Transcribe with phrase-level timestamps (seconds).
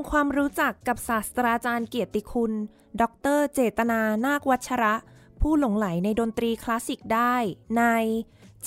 [0.00, 2.52] ำความรู้จักกับศาสตราจารย์เกียรติคุณ
[3.00, 3.02] ด
[3.36, 4.94] ร เจตนา นาควัชระ
[5.40, 7.34] ผู้หลงไหลในดนตรีคลาสสิกได้
[7.78, 7.82] ใน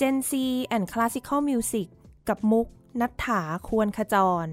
[0.00, 0.32] Gen C
[0.74, 1.88] and Classical Music
[2.28, 2.66] กับมุก
[3.00, 4.14] นัฐถาควรขจ
[4.44, 4.46] ร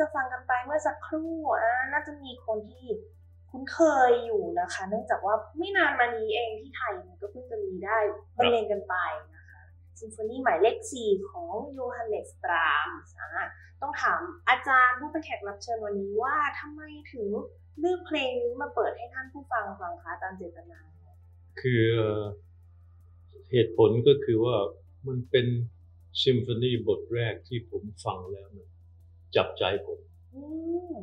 [0.00, 1.34] จะฟังกันไปเมื่อสักครู่
[1.92, 2.86] น่าจะมีคนที่
[3.50, 7.98] คุ้นเคยอยู่นะคะ เนื่องจากว่าไม่นานมานี้เองที่ไทยก็เพิ่งจะมีได้
[8.36, 8.94] บรรเลงกันไป
[9.34, 9.62] นะคะ
[10.00, 12.88] ซิมโฟนีหมายเลขสี่ของโยฮันเนสตราม
[13.82, 17.26] ต้องถามอาจารย์ผู้เป็นแขกรับเชิญวันนี้ว่าทำไมถึง
[17.78, 20.80] เลือกเพลงนี้มาเปิดให้ท่านผู้ฟังฟังคะอาจารย์เจตนา
[21.60, 21.84] คือ
[23.50, 24.56] เหตุผลก็คือว่า
[25.06, 25.46] มันเป็น
[26.22, 28.68] ซิมโฟนีบทแรกที่ผมฟังแล้วมัน
[29.36, 30.00] จับใจผม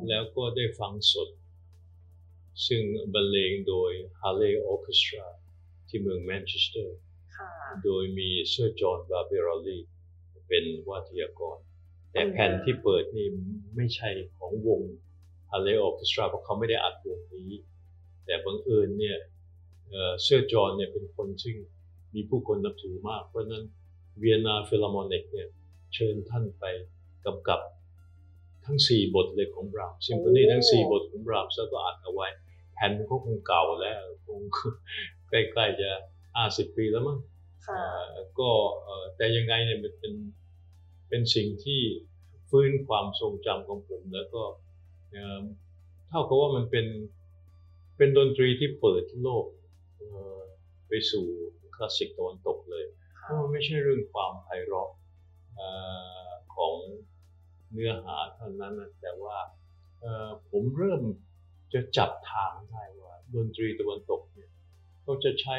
[0.08, 1.28] แล้วก็ได้ฟังสด
[2.66, 2.82] ซึ่ง
[3.14, 3.90] บรรเลงโดย
[4.20, 5.26] Harley Orchestra
[5.88, 6.98] ที่เมืองแมนเชสเตอร์
[7.84, 9.78] โดยมีเซอร์จอห์นบาร์บิโรลลี
[10.48, 11.58] เป็นวาทยากร
[12.12, 13.26] แต่แผ่นที่เปิดนี่
[13.76, 14.80] ไม่ใช่ของวง
[15.50, 17.52] Harley Orchestra เพราะเขาไม่ได้อัดวงนี้
[18.24, 19.18] แต่บังเอิญเนี่ย
[20.22, 21.56] เซอร์จอห์นเนี่ยเป็นคนซึ่ง
[22.14, 23.64] มีผู้คนนับถือมาก เพราะนั้น
[24.18, 25.48] Vienna Philharmonic เนี่ย
[25.94, 26.64] เชิญท่านไป
[27.24, 27.60] กำกับ
[28.64, 32.28] ทั้งสี่บทเลยของบราห์มส์ ซิมโฟนีทั้งสี่บทของบราห์มส์แล้วก็อัดเอาไว้
[32.74, 34.40] แผ่นก็คงเก่าแล้วคง
[35.28, 35.90] ใกล้ๆจะ
[36.36, 37.18] ห้าสิบปีแล้วมั้ง
[38.38, 38.50] ก็
[39.16, 40.14] แต่ยังไงเนี่ยมันเป็น
[41.08, 41.80] เป็นสิ่งที่
[42.50, 44.42] ฟื้นความทรงจำของผมแล้วก็
[46.08, 46.86] เท่ากับว่ามันเป็น
[47.96, 49.44] เป็นดนตรีที่เปิดโลก
[50.88, 51.26] ไปสู่
[51.74, 52.84] คลาสสิกตะวันตกเลย
[53.20, 54.90] เพราะมันไม่ใช่เรื่องความไพเราะ
[56.54, 56.74] ของ
[57.74, 59.36] เนื้อหาเท่านั้นนะแต่ว่า
[60.50, 61.02] ผมเริ่ม
[61.72, 64.50] จะจับทางได้ว่า ดนตรีตะวันตกเนี่ย
[65.02, 65.56] เขาจะใช้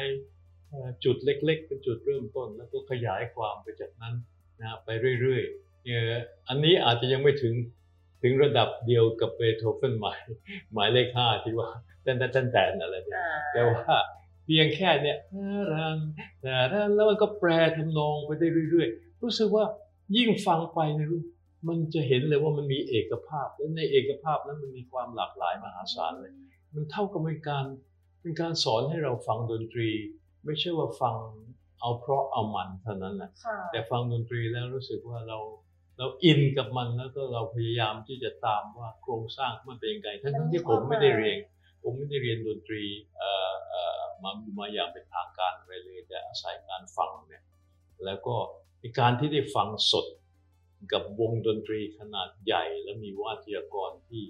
[1.04, 4.14] จุดเล็ก ๆ เป็นจุดเริ่มต้น แล้วก็ขยายความไปจากนั้น
[4.60, 4.88] นะไป
[5.20, 7.54] เรื่อยๆอันนี้อาจจะยังไม่ถึง
[8.22, 10.20] ถึงระดับเดียวกับเบโธเฟนหมาย
[10.74, 11.68] หมายเลขห้าที่ว่า
[12.02, 13.20] เต้นเต้นแต่อะไรเนี่ย
[13.52, 13.94] แต่ว่า
[14.44, 15.18] เพียงแค่เนี่ย
[15.72, 15.98] รัน
[16.40, 16.54] แต่
[16.94, 19.64] แล้วมันก็แปรทำนองไปได้เรื่อย ๆ รู้สึกว่า
[20.16, 21.08] ยิ่งฟังไปเนี่ย
[21.68, 26.32] มันจะเห็นเลยว่ามันมีเอกภาพ และในเอกภาพนั้นมันมีความหลากหลายมหาศาลเลย
[26.74, 27.64] มันเท่ากับเป็นการ
[28.20, 29.90] เป็นการสอนให้เราฟังดนตรี
[30.44, 31.16] ไม่ใช่ว่าฟัง
[31.80, 35.38] เอาเพราะเอามันเท่านั้นแหละค่ะแต่ฟังดนตรีแล้วรู้สึกว่าเรา
[35.98, 41.38] เราอินกับมันแล้วก็เราพยายามที่จะตามว่าโครงสร้างมันเป็นยังไงทั้งทั้งที่ผมไม่ได้เรียน
[41.82, 42.82] ผมไม่ได้เรียนดนตรี
[43.16, 47.42] เอ่อเอ่อมามาอย่างเป็นทางการอะไรเลยแต่อาศัยการฟังเนี่ย
[48.04, 48.34] แล้วก็
[48.80, 50.06] ในการที่ได้ฟังสด
[50.92, 54.22] กับวงดนตรีขนาดใหญ่ และมีวาทยากรที่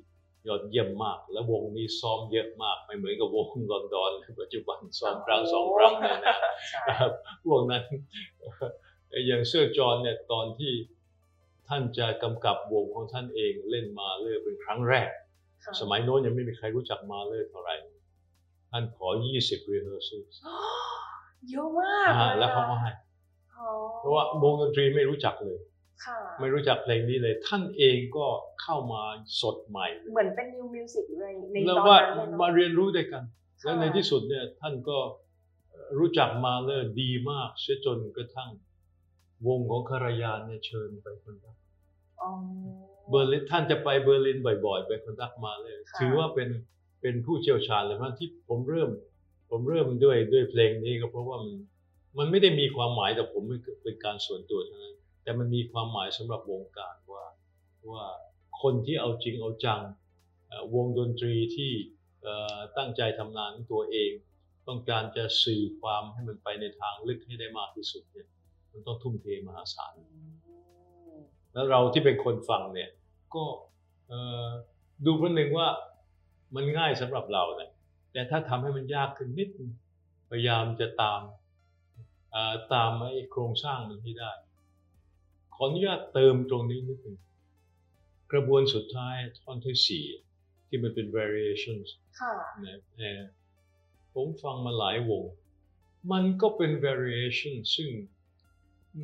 [0.46, 6.36] ยอดเยี่ยมมาก และวงนี้ซ้อมเยอะมาก ไม่เหมือนกับวงลอนดอนในปัจจุบันซ้อมครั้งสองครั้งเนี่ยนะ
[6.70, 7.12] ใช่นะครับ
[7.44, 7.82] พวกนั้น
[9.26, 10.72] อย่างเซอร์จอห์นเนี่ยตอนที่
[11.68, 15.10] ท่านจะกำกับวงของท่านเองเล่นมาเลอร์เป็นครั้งแรก
[15.64, 17.74] ค่ะสมัยโน้นยังไม่มีใครรู้จักมาเลอร์เท่าไหร่
[18.70, 19.08] ท่านขอ
[19.40, 20.34] 20 rehearsals
[21.50, 22.90] เยอะมากอ่าเลยแล้วเขาก็อะให้
[23.56, 23.68] อ๋อ
[23.98, 25.75] เพราะว่าวงดนตรีไม่รู้จักเลยค่ะ
[26.40, 28.26] ไม่รู้จักเพลงนี้เลย ท่านเองก็
[28.62, 29.02] เข้ามา
[29.40, 33.22] สดใหม่เลยเหมือนเป็น new music เลยในตแล้อวนว่านั้นเลยเนอะมาเรียนรู้ด้วยกัน
[33.64, 34.98] แล้วในค่ะที่สุดเนี่ยท่านก็
[35.98, 38.50] รู้จักมาเลอร์ดีมากเสียจนกระทั่ง
[39.46, 41.56] วงของคารายานเนี่ยเชิญไป conduct
[42.20, 42.30] อ๋อ
[43.10, 46.48] เบอร์ลินท่านจะไปเบอร์ลินบ่อย ๆ ไป conduct มาเลอร์ค่ะถือว่าเป็น
[47.00, 48.90] เป็นผู้เชี่ยวชาญเลยเพราะที่ผมเริ่ม
[49.50, 51.52] ผมเริ่มด้วยด้วยเพลงนี้ก็เพราะว่ามัน
[52.18, 53.42] มันไม่ได้มีความหมายแต่ผม
[53.82, 54.95] เป็นการส่วนตัวเท่านั้น
[55.26, 57.24] แต่มันมีความหมายสำหรับวงการว่า
[57.90, 58.04] ว่า
[58.62, 59.80] คนที่เอาจริงเอาจัง
[60.74, 61.72] วงดนตรีที่
[62.76, 64.12] ตั้งใจทำงานของตัวเอง
[64.68, 68.28] ต้องการจะสื่อความให้มันไปในทางลึกให้ได้มากที่สุดเนี่ย
[68.72, 69.94] มันต้องทุ่มเทมหาศาล
[71.52, 72.90] แล้วเราที่เป็นคนฟังเนี่ย
[73.34, 73.44] ก็
[74.08, 74.48] เอ่อ
[75.06, 75.68] ดูประหนึ่งว่า
[76.54, 77.70] มันง่ายสำหรับเราเนี่ย
[78.12, 79.48] แต่ถ้าทำให้มันยากขึ้นนิด
[80.30, 81.20] พยายามจะตาม
[82.72, 84.32] ตามไอ้โครงสร้างมันให้ได้
[85.56, 87.18] ขออนุญาตเติมตรงนี้นิดนึง
[88.32, 90.04] กระบวนสุดท้ายท่อนที่สี่
[90.66, 91.88] ที่มันเป็น variations
[92.20, 93.22] ค่ะนะเอ่อ
[94.14, 95.24] ผมฟังมาหลายวง
[96.12, 97.90] มันก็เป็น variation ซึ่ง
[98.94, 99.02] อื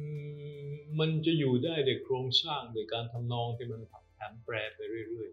[0.69, 5.31] มมันจะอยู่ได้ในโครงสร้างในการทำนองที่มันผันแผนแปรไปเรื่อย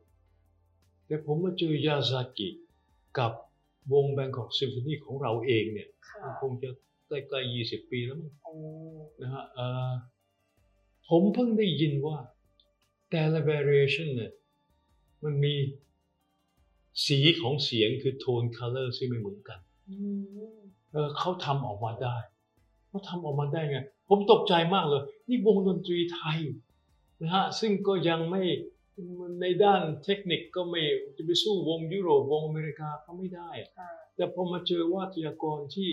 [0.52, 2.50] ๆ แต่ผมมาเจอยาซากิ
[3.20, 3.32] กับ
[3.94, 6.70] วงแบงกอกซิมโฟนีของเราเองเนี่ยค่ะคงจะ
[7.08, 8.54] ใกล้ๆ 20 ปีแล้วมั้งโอ้
[9.22, 9.92] นะฮะเอ่อ
[11.10, 12.18] ผมเพิ่งได้ยินว่า
[13.12, 14.32] แต่ละ variation เนี่ย
[15.24, 15.56] มันมี
[17.06, 19.60] สีของเสียงคือโทน color ที่ไม่เหมือนกัน
[19.90, 19.96] อื
[20.58, 20.60] ม
[20.92, 22.18] เออเขาทำออกมาได้
[22.88, 23.80] เขาทำออกมาได้ไง
[24.10, 26.40] ผมตกใจมากเลย นี่วงดนตรีไทย
[27.22, 28.44] นะฮะซึ่งก็ยังไม่
[29.42, 30.82] ในด้านเทคนิคก็ไม่
[31.18, 35.92] จะไปสู้วงยุโรปวงอเมริกาก็ไม่ได้อะค่ะแต่พอมาเจอวาทยากรที่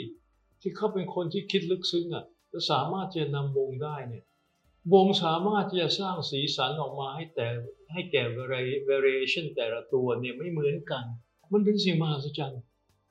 [0.61, 4.25] ที่เขาเป็นคนที่คิดลึกซึ้งอะจะสามารถจะนำวงได้เนี่ย
[4.94, 7.47] วงสามารถที่จะสร้างสีสันออกมาให้แต่
[7.93, 11.05] ให้แก่ vari- variation แต่ละตัวเนี่ยไม่เหมือนกัน
[11.53, 12.61] มันเป็นสิ่งมหัศจรรย์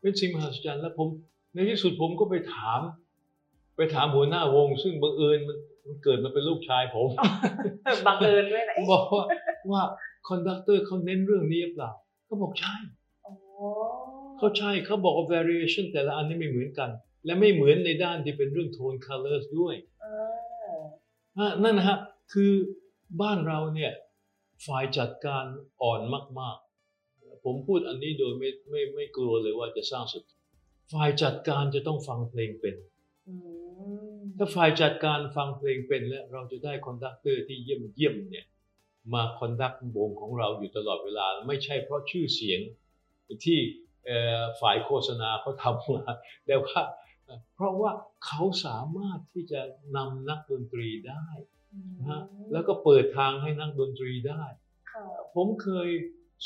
[0.01, 1.07] เป็นสิ่งมหัศจรรย์แล้วผม
[1.53, 2.81] ในที่สุดผมก็ไปถาม
[3.77, 7.09] ไปถามหัวหน้าวง ซึ่งบังเอิญมันมันเกิดมาเป็นลูกชายผม
[8.05, 9.25] บังเอิญด้วยนะเอ๊ะบอกว่า
[9.71, 9.83] ว่า
[10.27, 11.91] conductor เขาเน้นเรื่องนี้หรือเปล่า
[12.25, 12.75] เขาบอกใช่
[13.23, 13.33] โอ้
[14.37, 16.89] เขาใช่เขาบอกว่า variation แต่ละอันนี่ไม่เหมือนกัน
[17.25, 19.94] และไม่เหมือนในด้านที่เป็นเรื่อง tone colors ด้วยอ่าอะ
[21.63, 21.97] นั่นนะฮะ
[22.33, 22.51] คือ
[23.21, 23.91] บ้านเราเนี่ย
[24.65, 25.45] ฝ่ายจัดการ
[25.81, 26.01] อ่อน
[26.39, 26.57] มาก
[27.01, 30.23] ๆ ผมพูดอันนี้โดยไม่ไม่ไม่กลัวเลยว่าจะสร้างศัตรู
[30.93, 32.75] ฝ่ายจัดการจะต้องฟังเพลงเป็น
[33.27, 33.33] อื
[34.17, 38.45] มถ้าฝ่ายจัดการฟังเพลงเป็นแล้วเราจะได้ conductor ที่เยี่ยมเยี่ยมๆเนี่ย
[39.13, 42.59] มาคอนดักวงของเราอยู่ตลอดเวลา ไม่ใช่เพราะชื่อเสียง
[43.45, 43.59] ที่
[44.05, 46.03] เอ่อฝ่ายโฆษณาเขาทำมา
[46.45, 46.79] แต่ว่า
[47.55, 47.91] เพราะว่า
[48.25, 49.61] เขาสามารถที่จะ
[49.97, 51.27] นำนักดนตรีได้
[51.99, 54.43] นะฮะแล้วก็เปิดทางให้นักดนตรีได้
[54.91, 55.05] ค่ะ
[55.35, 55.89] ผมเคย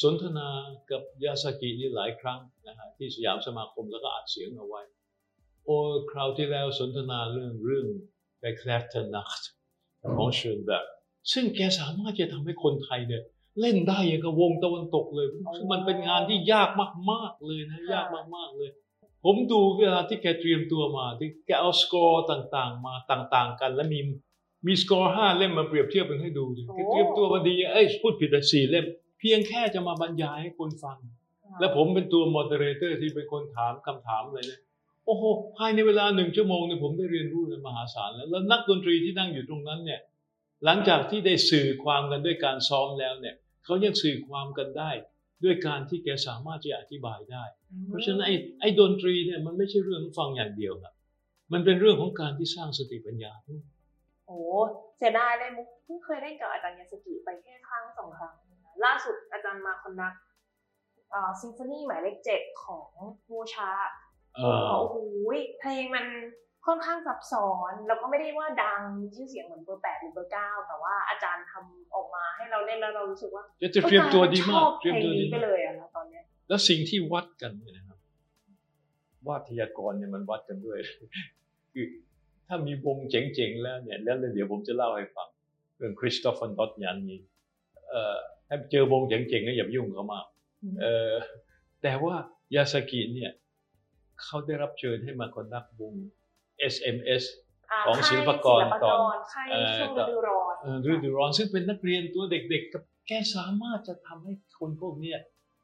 [0.02, 0.50] สนทนา
[0.92, 4.82] กับยาสกินี่หลายครั้งนะฮะที่สยามสมาคมแล้วก็อัดเสียงเอาไว้
[5.66, 5.78] โอ้
[6.12, 7.88] คราวที่แล้วสนทนาเรื่องเรื่อง
[8.42, 9.44] b e c l a t e n a c h t
[10.18, 10.86] ของเช n นแบบ
[11.32, 13.24] ซึ่งแกสามารถจะทำให้คนไทยเนี่ย
[13.62, 16.70] เล่นได้อย่างกับวงตะวันตกเลยซึ่งมันเป็นงานที่ยาก
[17.12, 18.06] มาก ๆเลยนะ ยาก
[18.36, 18.70] มาก ๆเลย
[19.24, 24.00] ผมดูเวลาที่แกเตรียมตัวมาที่แกเอาสกอร์ต่างๆ มาต่างๆ กัน แล้วมี
[24.68, 28.86] มีสกอร์ห้าเล่มมาเปรียบเทียบกันให้ดูดิแกเตรียมตัวมาดีเอ้ยพูดผิดแต่สี่เล่ม
[29.20, 30.98] เพียงแค่จะมาบรรยายให้คนฟัง
[31.60, 34.62] และผมเป็นตัว moderator ที่เป็นคนถามคำถามเลยเนี่ย
[35.06, 35.24] โอ้โห
[35.58, 40.02] ภายในเวลาหนึ่งชั่วโมงเนี่ยผมได้เรียนรู้เลยมหาศาลแล้วแล้วนักดนตรีที่นั่งอยู่ตรงนั้นเนี่ย
[40.66, 43.36] หลังจากที่ได้สื่อความกันด้วยการซ้อมแล้วเนี่ย
[43.66, 44.92] เขายังสื่อความกันได้
[45.44, 47.44] ด้วยการที่แกสามารถจะอธิบายได้
[47.88, 50.94] เพราะฉะนั้นไอ้ไอ้ดนตรีเนี่ยมันไม่ใช่เรื่องฟังอย่างเดียวนะ
[51.54, 53.62] มันเป็นเรื่องของการที่สร้างสติปัญญาด้วย
[54.28, 54.40] โอ้
[54.98, 60.14] เสียดายเลยมุกเพิ่งเคยเล่นกับอาจารย์ยาสกิไปแค่ครั้งสองครั้งนะล่าสุดอาจารย์มาคอนดัก
[61.14, 62.90] อ่าซิมโฟนีหมายเลขเจ็ดของ
[63.28, 63.70] โมชา
[64.36, 64.98] เออโอ้โห
[65.60, 66.06] เพลงมัน
[66.66, 78.00] ค่อนข้างซับซ้อนแล้วก็ไม่ได้ว่าดังมีชื่อเสียงเหมือนเบอร์แปดหรือเบอร์เก้าแต่ว่าอาจารย์ทำออกมาให้เราเล่นแล้วเรารู้สึกว่าจะจะเตรียมตัวดีมากชอบเตรียมเพลงตัวดีนี้ไปมากเลยอะค่ะตอนเนี้ยแล้วสิ่งที่วัดกันเนี่ยนะครับ
[79.28, 80.78] วาทยากรเนี่ยมันวัดกันด้วย
[81.74, 81.86] คือ
[82.48, 85.30] ถ้ามีวงเจ๋งๆแล้วเนี่ยแล้วเดี๋ยวผมจะเล่าให้ฟัง
[85.78, 87.20] เรื่องคริสโตฟอนดอตยันนี้
[87.90, 90.26] เอ่อถ้าเจอวงเจ๋งๆก็อย่าไปยุ่งกับเขามาก
[90.82, 91.14] เอ่อ
[91.82, 92.16] แต่ว่า
[92.56, 93.32] ยาสกิเนี่ย
[94.24, 95.94] เขาได้รับเชิญให้มาคอนดักวง
[96.74, 97.24] SMS
[97.78, 105.20] าของศิลปากรค่ายศิลปากตอนค่ายเอ่อช่วงฤดูร้อนเอ่อฤดูร้อนซึ่งเป็นนักเรียนตัวเด็กๆกับแกสามารถจะทำให้คนพวกเนี้ย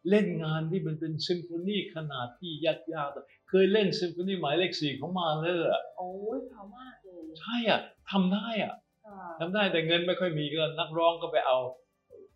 [0.09, 7.79] เล่นงานที่มันเป็นซิมโฟนีขนาดที่ยากๆเคยเล่นซิมโฟนีหมายเลขสี่ของมาเลอร์อะโอ้ยเพราะมากเลยใช่อะ
[8.11, 8.73] ทำได้อะ
[9.07, 11.57] อ่าทำได้แต่เงินไม่ค่อยมีก็นักร้องก็ไปเอา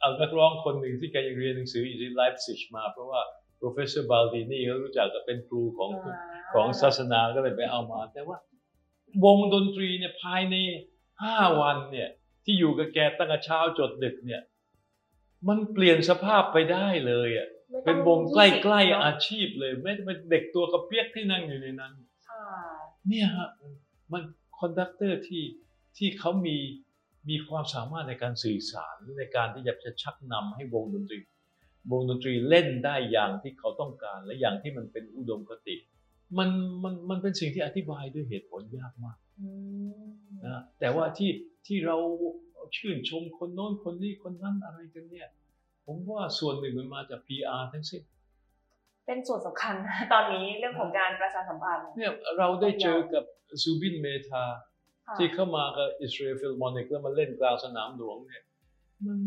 [0.02, 3.22] เอานักร้องคนหนึ่งที่แกยังเรียนหนังสืออยู่ที่ไลฟ์ซิชมาเพราะว่า
[3.60, 5.92] professor Baldini เขารู้จักกับเป็นครูของ
[6.54, 8.38] ของศาสนาก็เลยไปเอามา แต่ว่า
[9.26, 10.56] วงดนตรีเนี่ยภายใน
[11.24, 12.10] ห้าวันเนี่ย
[12.44, 14.42] ที่อยู่กับแกตั้งแต่เช้าจดดึกเนี่ย
[15.48, 21.94] มันเปลี่ยนสภาพไปได้เลยอะไม่ต้เป็อนวงใกล้20ใกล้เนอะอาชีพเลย ไม่ได้เป็นเด็กตัวกระเปียกที่นั่งอยู่ในนั้น
[22.30, 22.46] ค่ะ
[23.08, 23.50] เนี่ยฮะ
[24.14, 24.24] มัน
[24.60, 25.44] conductor ที่
[25.98, 26.58] ที่เขามี
[27.30, 31.20] มีความสามารถในการสื่อสารในการที่จะจะชักนำให้วงดนตรี
[31.92, 35.76] วงดนตรีเล่นได้อย่างที่เขาต้องการและอย่างที่มันเป็นอุดมคติ
[36.38, 36.50] มัน
[36.84, 39.50] มันมันเป็นสิ่งที่อธิบายด้วยเหตุผลยากมากอื
[39.88, 40.10] ม
[40.46, 41.32] นะแต่ว่าที่
[41.68, 41.98] ที่เรา
[42.78, 45.28] ชื่นชมคนโน้นคนนี้คนนั้นอะไรกันเนี่ย
[45.86, 48.02] ผมว่าส่วนหนึ่งมันมาจาก PR ทั้งสิ้น
[49.06, 49.76] เป็นส่วนสำคัญ
[50.14, 53.24] ตอนนี้เรื่องของการประชาสัมพันธ์เนี่ยเราได้เจอกับ
[53.64, 54.44] ซูบินเมธา
[55.08, 58.44] ค่ะที่เข้ามากับอิสราเอลฟิลมอนิกแล้วมาเล่นกลางสนามหลวงเนี่ย
[59.06, 59.20] มัน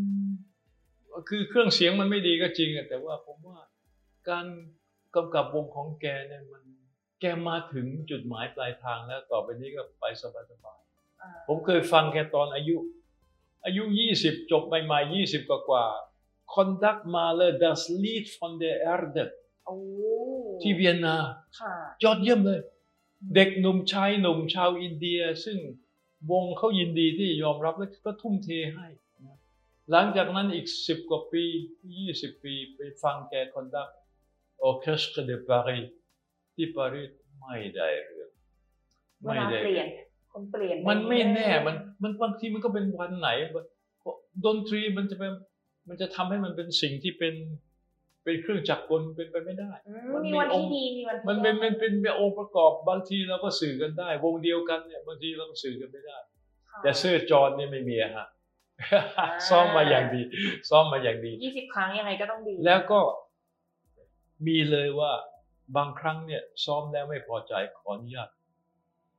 [1.28, 3.58] คือเครื่องเสียงมันไม่ดีก็จริงอะแต่ว่าผมว่า
[4.28, 4.46] การ
[5.16, 6.62] กำกับวงของแกเนี่ยมัน
[7.22, 12.76] แกมาถึงจุดหมายปลายทางแล้วต่อไปนี้ก็ไปสบายอ่าๆผมเคยฟังแกตอนอายุ
[13.64, 19.24] อายุยี่สิบจบใหม่ๆยี่สิบกว่าๆ Conduct Mahler Das Lied von der Erde
[19.66, 19.76] โอ้
[20.62, 21.16] ที่เวียนนา
[21.60, 21.74] ค่ะ
[22.04, 22.60] ยอดเยี่ยมเลย
[23.34, 25.58] เด็กหนุ่มชายหนุ่มชาวอินเดีย ซึ่ง
[26.30, 28.86] วงเขายินดีที่ยอมรับและก็ทุ่มเทให้
[29.24, 29.36] นะ
[29.90, 31.44] หลังจากนั้นอีกสิบกว่าปี
[31.96, 33.88] ยี่สิบปีไปฟังแก conduct
[34.62, 35.80] Orchestre de Paris
[36.54, 38.30] ที่ปารีสไม่ได้เรื่อง
[39.22, 39.86] เวลาเปลี่ยน
[40.32, 43.28] คนเปลี่ยน มันไม่แน่มันมันบางทีมันก็เป็นวันไหน
[44.46, 45.32] ดนตรีมันจะเป็น
[45.88, 47.34] มันจะทำให้มันเป็นสิ่งที่เป็น
[48.24, 56.16] เป็นเครื่องจักรกลเป็นไปไม่ได้อืมมันมีมีวันองที่ค์ดีมีวันที่มันเป็นแย่มันเป็นเป็นองค์ประกอบบางทีเราก็สื่อกันได้ วงเดียวกันเนี่ยบางทีเราก็สื่อกันไม่ได้
[56.70, 58.26] ค่ะแต่เซอร์จอห์นเนี่ยไม่มีอะฮะ
[59.48, 60.20] ซ้อมมาอย่างดี
[60.70, 63.00] ซ้อมมาอย่างดียี่สิบครั้งยังไงก็ต้องดี แล้วก็
[64.46, 65.12] มีเลยว่า
[65.76, 68.30] บางครั้งเนี่ยซ้อมแล้วไม่พอใจขออนุญาต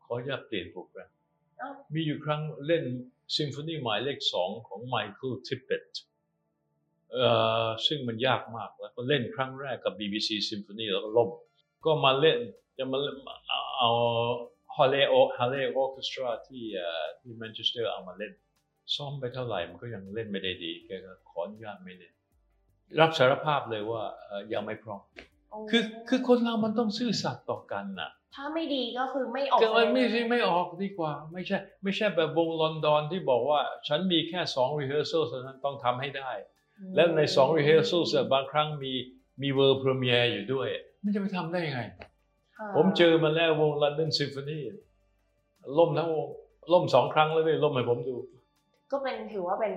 [0.03, 1.09] ขออนุญาตเปลี่ยนโปรแกรม
[1.57, 2.83] เอ้ามีอยู่ครั้งเล่น
[3.37, 5.83] ซิมโฟนีหมายเลขสองของไมเคิลทิปเปต
[7.13, 7.27] เอ่
[7.65, 11.29] อซึ่งมันยากมากแล้วก็เล่นครั้งแรกกับ BBC Symphony แล้วก็ล่ม
[11.85, 12.39] ก็มาเล่น
[12.77, 13.17] จะมาเล่น
[13.77, 13.91] เอา
[14.75, 18.33] Hallé O- Hallé Orchestra ที่เอ่อที่แมนเชสเตอร์เอามาเล่น
[18.95, 22.13] ซ้อมไปเท่าไหร่มันก็ยังเล่นไม่ได้ดีแกก็ขออนุญาตไม่เล่น
[22.99, 25.23] รับสารภาพเลยว่าเอ่อยังไม่พร้อมโอ้
[25.69, 36.31] คือคือคนเรามันต้องซื่อสัตย์ต่อกันน่ะ ถ้าไม่ดีก็คือไม่ออกก็มันไม่เลยใช่ไม่ออกดีกว่า ไม่ใช่ ไม่ใช่แบบวงลอนดอนที่บอกว่า ฉันมีแค่สอง rehearsal เท่านั้นต้องทำให้ได้
[36.95, 38.93] แล้วในสอง rehearsal บางครั้งมี
[39.41, 40.67] มีเวอร์พรีเมียร์อยู่ด้วย
[41.03, 41.81] มันจะไปทำได้ยังไง
[42.57, 44.59] ค่ะผมเจอมาแล้ววง London Symphony
[45.77, 46.27] ล่มทั้งวง
[46.73, 48.15] ล่มสองครั้งแล้วไม่ล่มให้ผมดู
[48.91, 49.73] ก็เป็นถือว่าเป็น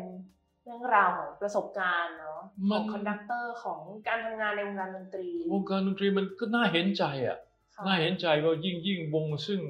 [0.66, 7.38] เรื่องราวของประสบการณ์เนาะมัขอนง conductor ของการทำงานในวงการดนตรี วงการดนตรีมันก็น่าเห็นใจอะ
[7.75, 9.61] ค่ะน่าเห็นใจว่ายิ่งยิ่งวงซึ่ง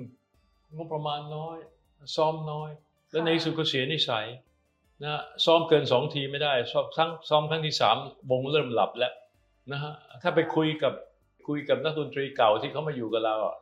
[0.76, 1.58] งบประมาณน้อย
[2.16, 2.70] ซ้อมน้อย
[3.10, 4.26] แล้วในที่สุดก็เสียนิสัย
[5.02, 7.96] นะซ้อมเกินสองทีไม่ได้ซ้อมครั้งซ้อมครั้งที่สาม
[8.30, 9.12] วงเริ่มหลับแล้ว
[9.72, 10.92] นะฮะถ้าไปคุยกับ
[11.46, 13.56] คุยกับนักดนตรีเก่าที่เขามาอยู่กับเราอะ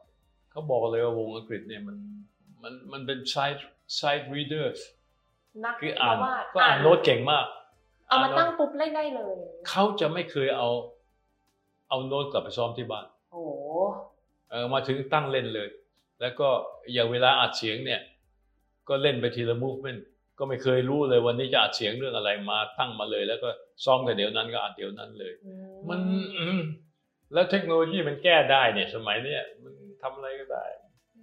[0.50, 1.96] เขาบอกเลยว่าวงอังกฤษเนี่ยมัน
[2.62, 3.60] มันมันเป็น sight
[3.98, 4.78] sight readers
[5.64, 7.46] นักคืออ่านเพระว่ก็อ่านโน้ตเก่งมาก
[8.08, 9.34] เอามาโน้ตั้งปุ๊บเล่นได้เลย
[9.68, 10.68] เขาจะไม่เคยเอา
[11.88, 13.52] เอาโน้ตกลับไปซ้อมที่บ้าน โอ้โห
[14.50, 15.68] เออมาถึงตั้งเล่นเลย
[16.20, 16.48] แล้วก็
[16.92, 18.00] อย่างเวลาอัดเสียงเนี่ย
[18.88, 20.00] ก็เล่นไปทีละ movement
[20.38, 23.48] ก็ไม่เคยรู้เลยวันนี้จะอัดเสียงเรื่องอะไรมาตั้งมาเลย แล้วก็
[23.84, 25.52] ซ้อมกันเดี๋ยวนั้นก็อัดเดี๋ยวนั้นเลยอื
[25.88, 26.00] มัน
[26.38, 26.60] อืม
[27.32, 30.64] แล้วเทคโนโลยีมันแก้ได้เนี่ย สมัยเนี้ยมันทำอะไรก็ได้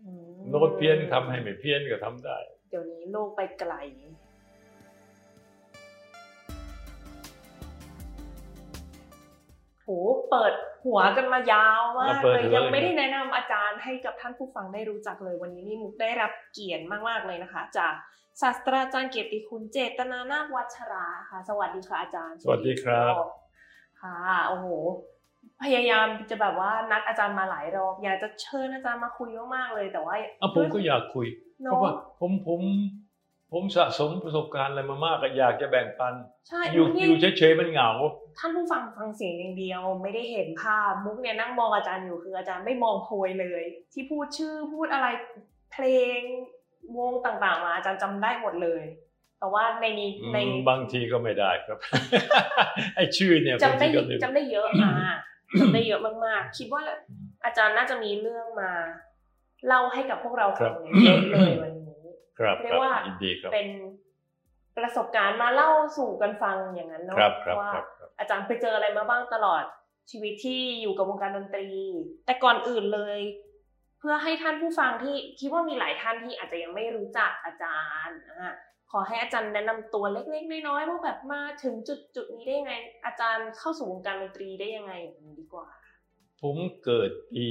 [0.05, 2.38] อืมโน้ตเพี้ยนทำให้ไม่เพี้ยนก็ทำได้
[2.69, 3.73] เดี๋ยวนี้โลกไปไกล
[9.83, 9.89] โห
[10.29, 10.53] เปิด
[10.85, 17.93] หัวกันมายาวมากเลยยังไม่ได้แนะนำอาจารย์ให้กับท่านผู้ฟังได้รู้จักเลยวันนี้นี่มุกได้รับเกียรติมากๆเลยนะคะ จาก
[18.41, 23.13] ศาสตราจารย์เกียรติคุณเจตนานาควัชราค่ะ สวัสดีค่ะอาจารย์ สวัสดีครับ
[24.01, 24.67] ค่ะโอ้โห
[25.63, 31.27] พยายามจะแบบว่านัดอาจารย์มาหลายรอบอยากจะเชิญอาจารย์มาคุยมากๆเลยแต่ว่าอะผมก็อยากคุย
[31.63, 32.61] เนอะเพราะว่าผมผม
[33.53, 36.13] ผมสะสมประสบการณ์อะไรมามากอะอยากจะแบ่งปัน
[36.48, 37.89] ใช่อยู่นี่อยู่เฉยๆมันเหงา
[38.39, 45.08] ท่านผู้ฟังฟังเสียงอย่างเดียว ไม่ได้เห็นภาพมุกเนี่ยนั่งมองอาจารย์อยู่คืออาจารย์ไม่มองโพยเลย ที่พูดชื่อพูดอะไร
[45.72, 45.86] เพล
[46.17, 46.20] ง
[46.98, 48.84] วงต่างๆมาอาจารย์จำได้หมดเลย
[49.39, 51.77] แต่ว่าในนี้ในอืมบางทีก็ไม่ได้ครับ
[52.96, 54.93] ไอ้ชื่อเนี่ยจำได้บางทีก็ลืมจำได้เยอะอะ
[55.60, 56.81] จำได้เยอะมากๆ คิดว่า
[57.46, 58.72] อาจารย์น่าจะมีเรื่องมา
[59.67, 61.80] เล่าให้กับพวกเราฟังเนี่ยเยอะเลยวันนี้
[62.41, 62.93] ครับเรียกว่า
[63.53, 63.69] เป็น
[64.77, 67.17] ประสบการณ์มาเล่าสู่กันฟังอย่างนั้นเนาะ
[67.60, 67.71] ว่า
[68.19, 69.63] อาจารย์ไปเจออะไรมาบ้างตลอด
[70.12, 71.69] ชีวิตที่อยู่กับวงการดนตรี
[72.25, 73.19] แต่ก่อนอื่นเลย
[74.00, 78.17] เพื่อให้ท่านผู้ฟังที่คิดว่ามีหลายท่านที่อาจจะยังไม่รู้จักอาจารย์
[78.91, 82.74] ขอให้อาจารย์แนะนำตัวเล็กๆน้อยๆว่าแบบมาถึงจุดจุดนี้ได้ยังไง
[83.05, 84.93] อาจารย์เข้าสู่วงการดนตรีได้ยังไง
[85.39, 85.67] ดีกว่า
[86.41, 87.48] ผมเกิดปี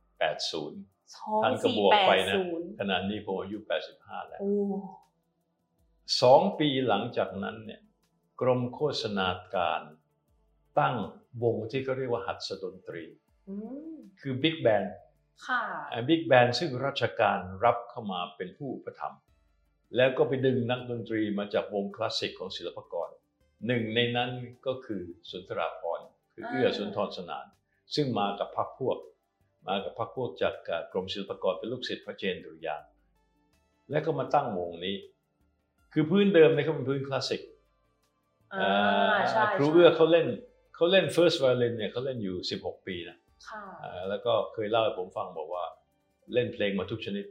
[0.00, 0.93] 2480
[1.42, 4.52] ท่านก็สี่บวกแปไปดนะศูนย์ขณะนี้ผมอายุแปดสิบห้าแล้วโอ้
[6.22, 7.80] สองปีหลังจากนั้นเนี่ย
[8.40, 9.82] กรมโฆษณาการ
[10.78, 10.96] ตั้ง
[11.42, 13.04] วงที่เขาเรียกว่าหัดสดนตรี
[13.48, 13.54] อื
[13.92, 14.84] มคือบิ๊กแบน
[15.46, 15.62] ค่ะ
[16.08, 19.20] big band ซึ่งราชการรับเข้ามาเป็นผู้อุปถัมภ์
[19.96, 23.08] แล้วก็ไปดึงนักดนตรีมาจากวงคลาสสิกของศิลปากร
[23.66, 24.30] หนึ่งในนั้น
[24.66, 27.46] ก็คือสุนทราภรณ์คือเอื้อสุนทรสนาน
[27.94, 28.98] ซึ่งมากับพรรคพวก
[29.66, 30.54] มากับพรรคพวกจาก
[30.92, 32.88] กรมศิลปากรเป็นลูกศิษย์พระเจนดุริยางค์
[33.90, 34.96] และก็มาตั้งวงนี้
[35.92, 37.42] คือพื้นเดิมเนี่ยเขาเป็นพื้นคลาสสิก
[38.54, 40.26] อ่าใช่ครูใช่เอื้อเขาเล่น
[40.74, 43.16] เขาเล่น first violin เนี่ยเขาเล่นอยู่ 16 ปีนะ
[43.48, 45.64] ค่ะอ่าแล้วก็เคยเล่าให้ผมฟังบอกว่า
[46.34, 47.24] เล่นเพลงมาทุกชนิด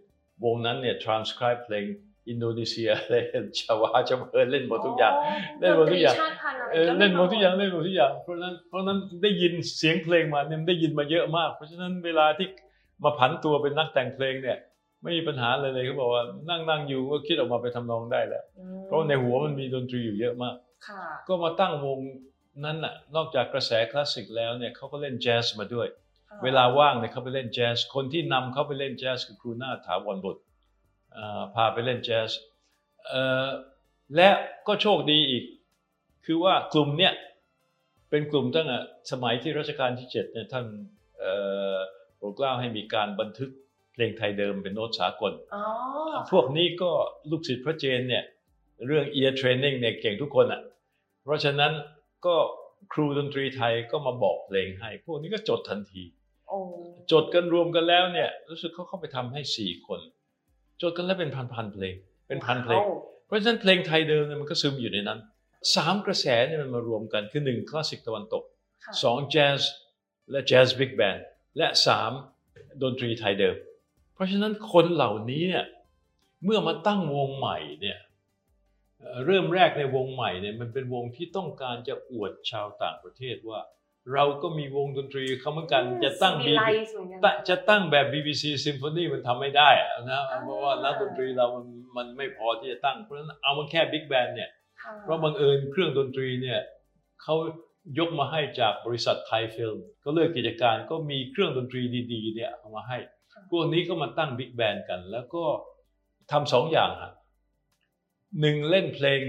[0.46, 1.86] วงนั้นเนี่ย transcribe เพลง
[2.30, 5.14] อินโดนีเซียเล่นชาวาชาวเออเล่นหมดทุกอย่าง
[5.60, 12.48] เล่นหมดทุกอย่างดนตรีชาติพันธุ์อะไรเออก็เล่นหมดทุกอย่างเล่นหมดทุกอย่างเพราะฉะนั้นเพราะฉะนั้นได้ยินเสียงเพลงมาเนี่ยมันได้ยินมาเยอะมาก เพราะฉะนั้นเวลาที่
[13.04, 14.58] มาผันตัวเป็นนักแต่งเพลงเนี่ย
[15.02, 20.56] ไม่มีปัญหาเลยเลยเขาบอกว่านั่งนั่งอยู่ก็คิดออกมาไปนทำนองได้แล้วอืมเพราะในหัวมันมีดนตรีอยู่เยอะมาก
[20.88, 22.00] ค่ะก็มาตั้งวง
[22.66, 25.88] นั้นน่ะนอกจากกระแสคลาสสิกแล้วเนี่ยเขาก็เล่นแจ๊สมาด้วย
[26.30, 30.53] ค่ะเวลาว่างเนี่ยเขาไปเล่นแจ๊สคนที่นำเขาไปเล่นแจ๊สคือครูนาถถาวรบุตรอ่า
[31.56, 32.32] พาไปเล่นแจ๊ส
[33.08, 33.50] เอ่อ
[34.16, 34.30] และ
[34.68, 35.44] ก็โชคดีอีก
[36.26, 37.14] คือว่ากลุ่มเนี่ย
[38.10, 38.80] เป็นกลุ่มตั้งแต่
[39.12, 40.66] สมัยที่รัชกาลที่เจ็ดเนี่ยท่าน
[41.20, 41.34] เอ่
[41.76, 41.78] อ
[42.18, 43.50] โปรดเกล้าให้มีการบันทึก
[43.94, 45.64] เพลงไทยเดิมเป็นโน้ตสากลอ๋อ
[46.32, 46.92] พวกนี้ก็
[47.30, 48.24] ลูกศิษย์พระเจนเนี่ย
[48.88, 50.62] เรื่อง ear training เนี่ยเก่งทุกคนอะ
[51.24, 51.72] เพราะฉะนั้น
[52.26, 52.36] ก็
[52.94, 56.04] ครูดนตรีไทยก็มาบอกเพลงให้ พวกนี้ก็จดทันที
[56.48, 56.60] โอ้
[57.12, 60.00] จดกันรวมกันแล้วเนี่ยรู้สึกเขาเข้าไปทำให้สี่คน
[60.84, 61.96] จดกันแล้วเป็นพันๆเพลง
[62.28, 62.92] เป็นพันเพลงว้าว
[63.26, 65.20] เพราะฉะนั้นเพลงไทยเดิมเนี่ยมันก็ซึมอยู่ในนั้น
[65.76, 68.44] สามกระแสเนี่ยมันมารวมกันคือหนึ่งคลาสสิกตะวันตก
[68.84, 69.62] ค่ะสองแจ๊ส
[70.32, 71.18] และแจ๊สบิ๊กแบน
[71.58, 72.12] และสาม
[72.82, 73.56] ดนตรีไทยเดิม
[74.14, 75.66] เพราะฉะนั้นคนเหล่านี้เนี่ย
[76.46, 78.00] เมื่อมาตั้งวงใหม่เนี่ย
[79.00, 83.60] เอ่อเริ่มแรกในวงใหม่เนี่ยมันเป็นวงที่ต้องการจะอวดชาวต่างประเทศว่า
[84.14, 91.66] เราก็มีวงดนตรีเขาเหมือนกันจะตั้งมี BBC ไลท์เหมือนกันตะจะตั้งแบบ BBC Symphony มันทำไม่ได้อะนะเพราะว่านักดนตรีเรามัน
[91.98, 94.50] มันไม่พอที่จะตั้งเพราะฉะนั้นเอามันแค่บิ๊กแบนเนี่ย
[94.82, 96.60] ค่ะเพราะบังเอิญเครื่องดนตรีเนี่ย
[97.22, 97.36] เขา
[98.00, 101.82] ยกมาให้จากบริษัทไทยฟิล์มก็เลิกกิจการก็มีเครื่องดนตรี
[102.14, 102.98] ดีๆเนี่ยเอามาให้
[103.52, 105.44] พวกนี้ก็มาตั้งบิ๊กแบนกัน แล้วก็
[106.32, 107.12] ทำสองอย่างฮะ
[108.40, 109.20] หนึ่งเล่นเพลง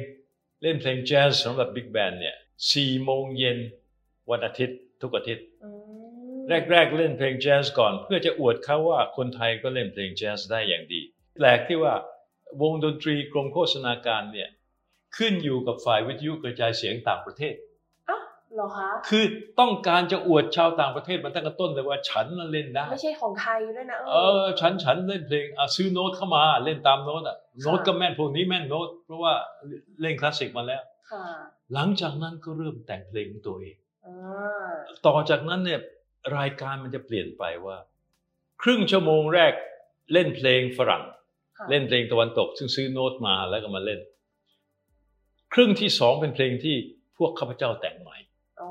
[0.63, 2.37] เล่นเพลงแจ๊สสำหรับบิ๊กแบนเนี่ย
[2.73, 3.59] สี่โมงเย็น
[4.31, 6.39] วันอาทิตย์ทุกอาทิตย์อืม
[6.71, 11.01] แรก ๆ เล่นเพลงแจ๊สก่อน เพื่อจะอวดเขาว่าคนไทยก็เล่นเพลงแจ๊สได้อย่างดี
[11.37, 11.95] แปลกที่ว่า
[12.63, 14.49] วงดนตรีกรมโฆษณาการเนี่ย
[15.17, 17.55] ขึ้นอยู่กับฝ่ายวิทยุกระจายเสียงต่างประเทศ
[18.11, 18.23] อ้าว
[18.55, 19.25] เหรอคะคือ
[19.61, 29.33] ต้องการจะอวดชาวต่างประเทศมาตั้งแต่ต้นเลยว่าฉันน่ะเล่นได้ ไม่ใช่ของไทยด้วยนะเออฉันฉันเล่นเพลงอะซื้อโน้ตเข้ามาเล่นตามโน้ตอะโน้ตก็แม่นพวกนี้แม่นโน้ตเพราะว่า
[30.01, 31.25] เล่นคลาสสิกมาแล้วค่ะ
[31.75, 33.84] หลังจากนั้นก็เริ่มแต่งเพลงของตัวเองอ่า
[35.07, 35.81] ต่อจากนั้นเนี่ย
[36.39, 37.77] รายการมันจะเปลี่ยนไปว่า
[38.63, 39.53] ครึ่งชั่วโมงแรก
[40.13, 41.05] เล่นเพลงฝรั่ง
[41.59, 44.01] ค่ะเล่นเพลงตะวันตก ซึ่งซื้อโน้ตมาแล้วก็มาเล่น
[45.55, 46.77] ครึ่งที่สองเป็นเพลงที่
[47.19, 48.17] พวกข้าพเจ้าแต่งใหม่
[48.59, 48.69] โอ้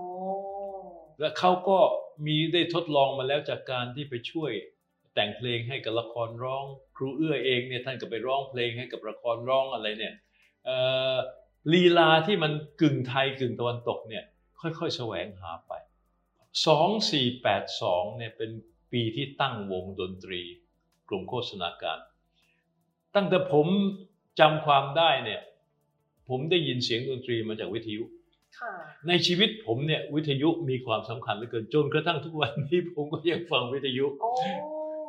[1.20, 1.80] และเขาก็
[2.26, 4.52] มีได้ทดลองมาแล้วจากการที่ไปช่วย
[5.14, 6.66] แต่งเพลงให้กับละครร้อง
[6.96, 10.14] ครูรูเอื้อเองเนี่ยท่านก็ไปร้องเพลงให้กับละครร้องอะไรเนี่ย
[11.74, 14.24] ลีลาที่มันกึ่งไทยกึ่งตะวันตกเนี่ย
[14.64, 15.74] ค่อยๆแสวงหาไป
[16.96, 18.50] 2482เนี่ยเป็น
[18.92, 20.42] ปีที่ตั้งวงดนตรี
[21.10, 22.00] กลุ่มโฆษณาการ
[23.16, 23.68] ตั้งแต่ผม
[24.40, 25.42] จำความได้เนี่ย
[26.30, 28.04] ผมได้ยินเสียงดนตรีมาจากวิทยุ
[29.08, 34.06] ในชีวิตผมเนี่ยวิทยุมีความสำคัญเหลือเกินจนกระทั่งทุกวันนี้ผมก็ยังฟังวิทยุ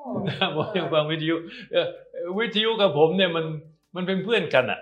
[0.04, 1.36] ผมยังฟังวิทยุ
[2.38, 3.46] วิทยุกับผมเนี่ยมัน
[3.96, 4.80] มันเป็นเพื่อนกันอะ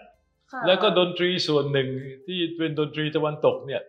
[0.67, 1.89] แล้วก็ดนตรีส่วนหนึ่ง
[2.27, 3.83] ที่เป็นดนตรีตะวันตกเนี่ย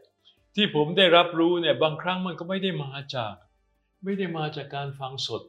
[0.55, 3.33] ที่ผมได้รับรู้เนี่ยบางครั้งมันก็ไม่ได้มาจาก
[4.03, 5.41] ไม่ได้มาจากการฟังสด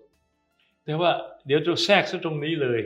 [0.85, 1.11] แต่ว่า
[1.47, 2.81] เดี๋ยวจะแทรกซะตรงนี้เลย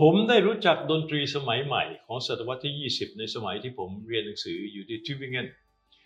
[0.00, 5.46] ผมได้รู้จักดนตรีสมัยใหม่ของศตวรรษที่ 20 ในสมัยที่ผมเรียนหนังสืออยู่ที่ทิวิงเกน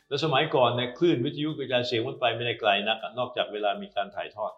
[0.08, 4.52] แล้วสมัยก่อนเนี่ยคลื่นวิทยุกระจายเสียงมันไปไม่ได้ไกลนัก นอกจากเวลามีการถ่ายทอด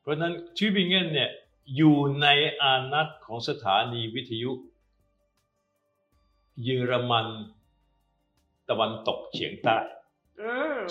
[0.00, 1.30] เพราะฉะนั้นทิวิงเกนเนี่ย
[1.76, 2.26] อยู่ใน
[2.62, 4.52] อานัตของสถานีวิทยุ
[6.62, 7.26] เยอรมัน
[8.70, 9.78] ตะวันตกเฉียงใต้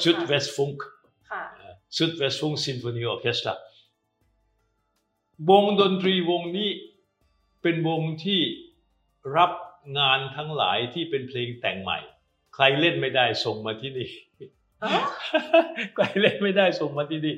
[0.04, 3.54] Südwestfunk Südwestfunk Symphony Orchestra
[5.50, 6.70] วงดนตรีวงนี้
[7.62, 8.42] เป็นวงที่
[9.38, 9.52] รับ
[10.00, 12.00] งานทั้งหลายที่เป็นเพลงแต่งใหม่
[12.56, 14.10] ใครเล่นไม่ได้ส่งมาที่นี่
[15.96, 17.36] ใครเล่นไม่ได้ส่งมาที่นี่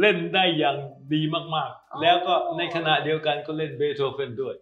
[0.00, 0.76] เล่นได้อย่าง
[1.12, 1.22] ดี
[1.54, 4.54] มากๆ แล้วก็ในขณะเดียวกันก็เล่นเบโธเฟนด้วย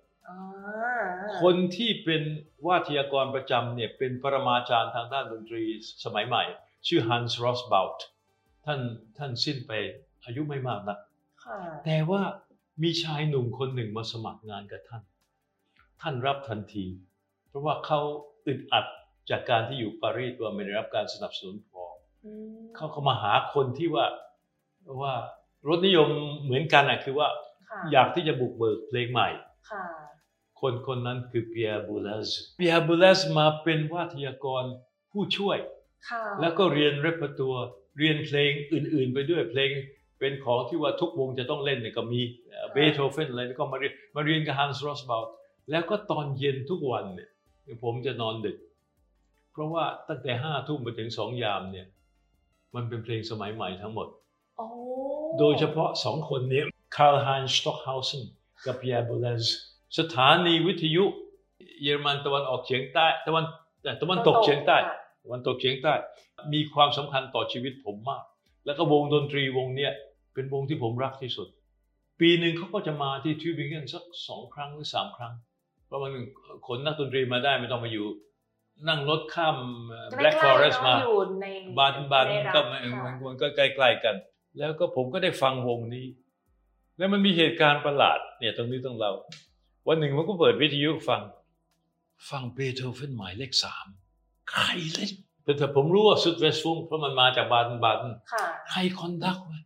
[1.43, 2.23] คนที่เป็น
[2.67, 5.65] ว่าทยากรประจำเนี่ยเป็นปรมาจารย์ทางด้านดนตรี
[6.05, 6.45] สมัยใหม่
[6.87, 8.05] ชื่อฮันส์รอสบาลต์
[8.65, 8.81] ท่าน
[9.19, 9.73] ท่านสิ้นไป
[10.25, 10.99] อายุไม่มากนะ
[11.85, 12.23] แต่ว่า
[12.83, 15.03] มีชายหนุ่มคนหนึ่งมาสมัครงานกับท่าน
[16.01, 16.87] ท่านรับทันที
[17.49, 18.01] เพราะว่าเขา
[18.47, 18.87] อึดอัด
[19.31, 21.83] จากการที่อยู่ปารีสว่าไม่ได้รับการสนับสนุนพอ
[22.75, 24.07] เขาเขามาหาคนที่ว่า
[25.03, 25.15] ว่า
[25.69, 26.09] รสนิยม
[26.43, 27.29] เหมือนกันอะคือว่า
[27.93, 29.29] อยากที่จะบุกเบิกเพลงใหม่
[30.63, 34.65] คนคนนั้นคือเปียบูเลสเปียบูเลสมาเป็นวาทยากร
[35.13, 35.59] ผู้ช่วย
[36.41, 37.55] แล้วก็เรียนเรปตัว
[37.99, 39.71] เรียนเพลงอื่น ๆ ไปด้วยเพลง
[40.19, 42.21] เป็นของที่ว่าทุกวงจะต้องเล่นเนี่ยก็มี
[42.73, 45.25] เบโธเฟนอะไรก็มาเรียนมาเรียนกับฮันส์โรสบาล
[45.71, 47.29] แล้วก็ตอนเย็นทุกวันเนี่ย
[47.85, 48.57] ผมจะนอนดึก
[49.53, 51.87] เพราะว่าตั้งแต่ห้าทุ่มไปถึงสองยามเนี่ย
[52.75, 54.09] มันเป็นเพลงสมัยใหม่ทั้งหมด
[55.39, 56.63] โดยเฉพาะสองคนนี้
[56.97, 58.29] คาร์ลไฮนซ์สต็อกเฮาเซน
[58.67, 59.45] กับปิแอร์บูเลส
[59.99, 61.05] สถานีวิทยุ
[61.83, 63.45] เยอรมันตะวันออกเฉียงใต้ตะวัน
[64.03, 64.77] ตะวันตกเฉียงใต้
[65.25, 65.95] ตะวันตกเฉียงใต้
[66.53, 68.23] มีความสำคัญต่อชีวิตผมมาก
[68.67, 69.93] แล้วก็วงดนตรีวงเนี้ย
[70.35, 71.49] เป็นวงที่ผมรักที่สุด
[72.21, 75.35] ปีหนึ่งเขาก็จะมาที่ทิวบิงเกนสักสองครั้งหรือสามครั้ง
[75.87, 76.13] เพราะมัน
[76.67, 78.07] ขนนักดนตรีมาได้ไม่ต้องมาอยู่
[78.89, 79.57] นั่งรถข้าม
[80.17, 80.95] Black Forest มา
[81.79, 82.61] บาเดินบาเดินก็
[83.27, 84.15] มันก็ใกล้ๆกัน
[84.59, 86.07] แล้วก็ผมก็ได้ฟังวงนี้
[86.99, 89.13] แล้วมันมีเหตุการณ์ประหลาดเนี่ยตรงนี้ต้องเล่า
[89.89, 91.23] วันหนึ่งผมก็เปิดวิทยุฟัง
[92.31, 93.87] ฟังเบโธเฟนหมายเลขสาม
[94.51, 95.13] ใครเล่น
[95.59, 98.15] แต่ผมรู้ว่า Südwestfunk เพราะมันมาจากบาเดินบาเดิน
[98.71, 99.59] ใคร conduct วะ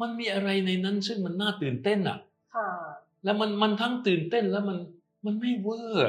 [0.00, 2.18] มันมีอะไรในนั้นซึ่งมันน่าตื่นเต้นอะ
[3.24, 4.78] แล้วมันมันทั้งตื่นเต้นแล้วมัน
[5.24, 6.06] มันไม่เวอร์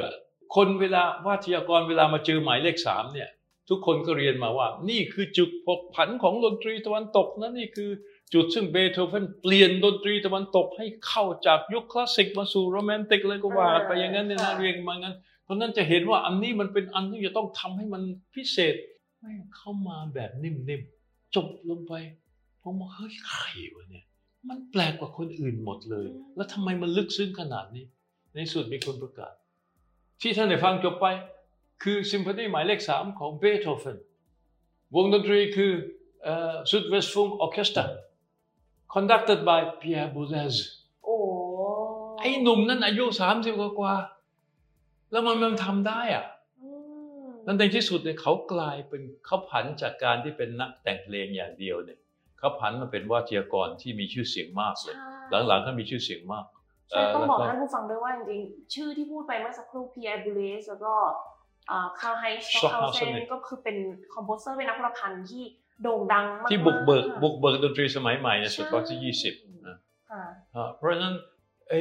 [0.56, 3.30] คนเวลาวาทยากรเวลามาเจอหมายเลขสามเนี่ย
[3.68, 7.90] ทุกคนก็เรียนมาว่า นี่คือจุดผกผันของดนตรีตะวันตกนะนี่คือ
[8.34, 18.02] จุดซึ่งเบโธเฟนเปลี่ยนดนตรีตะวันตกให้เข้าจากยุคคลาสสิกมาสู่โรแมนติกเลยก็ว่าไปอย่างนั้นเนี่ยนะเรียงมางั้นเพราะนั้นจะเห็นว่าอันนี้มันเป็นอันที่จะต้องทำให้มัน
[18.34, 18.74] พิเศษ
[19.20, 21.92] ไม่เข้ามาแบบนิ่มๆจบลงไป
[22.62, 24.04] ผมบอกเฮ้ยใครวะเนี่ย
[24.48, 27.84] มันแปลกกว่าคนอื่นหมดเลย แล้วทำไมมันลึกซึ้งขนาดนี้
[28.34, 29.34] ในสุดมีคนประกาศ
[30.20, 31.06] ที่ท่านได้ฟังจบไป
[31.82, 33.98] คือซิมโฟนีหมายเลขสามของเบโธเฟน
[34.96, 35.72] วงดนตรีคือ
[36.70, 37.84] สุดเวสฟุงออเคสตรา
[38.94, 40.54] conducted by Pierre Boulez
[41.04, 41.16] โอ้
[42.20, 43.94] ไอ้หนุ่มนั่นอายุสามสิบกว่า
[45.12, 46.24] แล้วมันมันทำได้อะ
[47.46, 51.98] นั่นในที่สุดเนี่ยเขากลายเป็นเขาผันจากการที่เป็นนักแต่งเพลงอย่างเดียวเนี่ย
[52.38, 54.96] เขาผันมาเป็นวาทยากรที่มีชื่อเสียงมากเลย
[55.48, 56.44] หลังๆเขามีชื่อเสียงมาก
[56.90, 60.94] ใช่ต้องบอกท่านผู้ฟังด้วยว่าจริงๆชื่อที่พูดไปเมื่อสักครู่พีแอร์บูเลสแล้วก็
[62.00, 63.76] คาร์ลไฮนซ์สต็อกเฮาเซนก็คือเป็น
[64.14, 65.44] composer เป็นนักประพันธ์ที่
[65.82, 69.34] โด่งดังมากที่บุกเบิกบุกเบิกดนตรีสมัยใหม่ในศตวรรษที่ยี่สิบ
[69.68, 69.76] นะ
[70.76, 71.14] เพราะฉะนั้น
[71.68, 71.80] ไอ้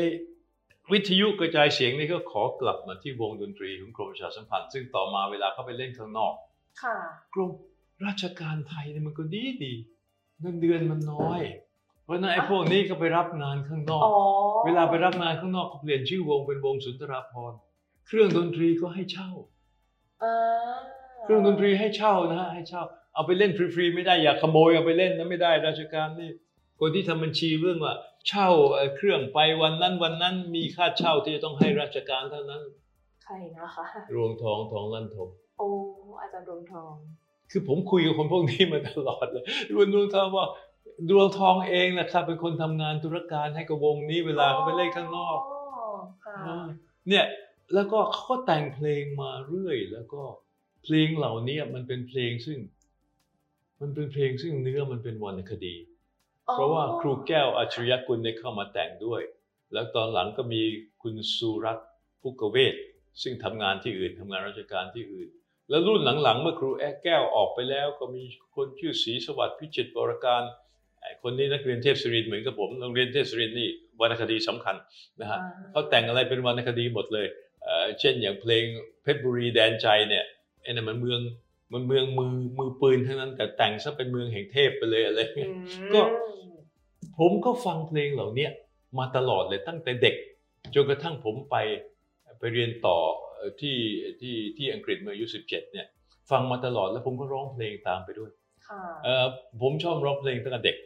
[0.92, 6.34] วิทยุกระจายเสียงนี่ก็ขอกลับมาที่วงดนตรีของกรมประชาสัมพันธ์ซึ่งต่อมาเวลาเขาไปเล่นข้างนอก
[7.34, 7.52] กรม
[8.06, 9.74] ราชการไทยเนี่ยมันก็ดีดี
[10.40, 11.42] เงินเดือนมันน้อย
[12.04, 14.08] เพราะนั้นไอ้พวกนี้ก็ไปรับงานข้างนอก
[14.66, 17.58] เวลาไปรับงานข้างนอกก็เปลี่ยนชื่อวงเป็นวงสุนทราภรณ์
[18.08, 19.30] เครื่องดนตรีก็ให้เช่า
[21.24, 22.84] เครื่องดนตรีให้เช่านะฮะให้เช่า
[23.15, 26.32] เอาไปเล่นฟรีๆไม่ได้อย่าขโมยเอาไปเล่นนะไม่ได้ราชการนี่
[26.80, 27.95] คนที่ทำบัญชีเรื่องว่า
[28.28, 28.49] เช่า
[28.95, 32.62] เครื่องไปวันนั้นวันนั้นมีค่าเช่าที่จะต้องให้ราชการเท่านั้น
[33.23, 35.69] ใครนะคะ รวงทองทองลันทมโอ้
[36.21, 36.93] อาจารย์ดวงทอง
[37.51, 40.47] คือผมคุยกับคนพวกนี้มาตลอดเลยรวงดวงทองว่า
[41.10, 45.39] ดวงทองเองนะครับเป็นคนทำงานธุรการให้กับวงนี้เวลาเขาไปเล่นข้างนอก
[46.25, 46.38] ค่ะ
[47.10, 47.25] เนี่ย
[47.73, 50.21] แล้วก็เขาก็แต่งเพลงมาเรื่อย แล้วก็
[50.84, 52.60] เพลงเหล่านี้มันเป็นเพลงซึ่ง
[53.80, 55.76] มันเป็นเพลงซึ่งเนื้อมันเป็นวรรณคดี
[56.54, 59.22] เพราะว่าครูแก้วอัจฉริยกุลได้เข้ามาแต่งด้วย
[59.74, 60.62] แล้วตอนหลังก็มี
[61.02, 61.88] คุณสุรัตน์
[62.22, 62.76] พุกเวศ
[63.22, 65.30] ซึ่งทำงานที่อื่นทำงานราชการที่อื่น
[65.70, 68.24] แล้วรุ่นหลังๆ เมื่อครูแอแก้วออกไปแล้ว ก็มี
[68.56, 70.44] คนชื่อศรีสวัสดิ์พิจิตรบรการ
[71.02, 74.76] ไอ้คนนี้นักเรียนเทพศิรินทร์เหมือนกับผมโรงเรียนเทพศิรินทร์นี่วรรณคดีสำคัญ
[75.20, 75.40] นะฮะ
[75.72, 77.28] เขาแต่งอะไรเป็นวรรณคดีหมดเลย
[77.64, 78.64] เอ่อเช่นอย่างเพลง
[79.04, 80.26] เพชรบุรีแดนใจเนี่ย
[80.62, 81.20] ไอ้นั่นมันเมือง
[81.71, 85.51] มันเมืองมือมือปืนทั้งนั้น แต่แต่งซะเป็นเมืองแห่งเทพไปเลยอะไรเงี้ย
[85.93, 86.01] ก็
[87.19, 88.51] ผมก็ฟังเพลงเหล่าเนี้ย
[88.99, 90.15] มาตลอดเลยตั้งแต่เด็ก
[90.75, 91.56] จนกระทั่งผมไป
[92.39, 92.97] ไปเรียนต่อ
[93.36, 93.78] เอ่อที่
[94.19, 95.88] ที่ที่อังกฤษเมื่ออายุ17เนี่ย
[96.32, 98.32] ฟังมาตลอดแล้วผมก็ร้องเพลงตามไปด้วย
[98.67, 99.25] ค่ะเอ่อ
[99.62, 100.78] ผมชอบร้องเพลงตั้งแต่เด็ก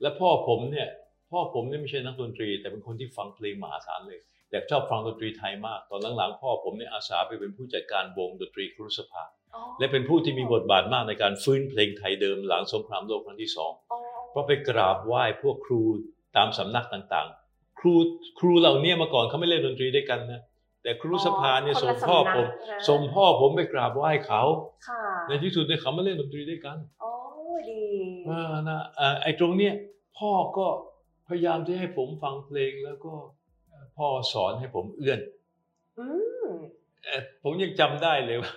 [0.00, 0.88] และพ่อผมเนี่ย
[1.30, 4.20] พ่อผมเนี่ยไม่ใช่นักดนตรี แต่เป็นคนที่ฟังเพลงมหาศาลเลย
[4.50, 9.45] แต่ชอบฟังดนตรีไทยมาก ตอนหลังๆ พ่อผมเนี่ยอาสาไปเป็นผู้จัดการวงดนตรีครุสภาอ๋อ
[9.78, 13.98] และเป็นผู้ที่มีบทบาทมากในการฟื้นเพลงไทยเดิมหลังสงครามโลกครั้งที่สองอ๋อ
[14.30, 15.80] เพราะไปกราบไหว้พวกครู
[16.36, 17.94] ตามสำนักต่างๆ ครู
[18.38, 20.40] ครูเหล่านี้มาก่อนเขาไม่เล่นดนตรีด้วยกันนะ
[20.82, 24.42] แต่ครูสภาเนี่ยคนส่ละงพ่อผมสำนักนะส่งพ่อผมไปกราบไหว้เขา
[24.88, 27.12] ค่ะในที่สุดเนี่ยเขามาเล่นดนตรีด้วยกันโอ้
[27.70, 27.82] ดี
[28.28, 29.74] อ่านะเอ่อไอ้ตรงเนี้ย
[30.18, 30.66] พ่อก็
[31.28, 33.14] พยายามที่ให้ผมฟังเพลงแล้วก็
[33.68, 35.20] เอ่อพ่อสอนให้ผมเอื้อน
[35.98, 36.06] อื
[36.44, 36.54] มเอ่อ
[37.42, 38.54] ผมยังจำได้เลยว่า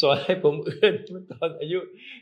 [0.00, 1.78] สอนให้ผมเอื้อนเมื่อตอนอายุ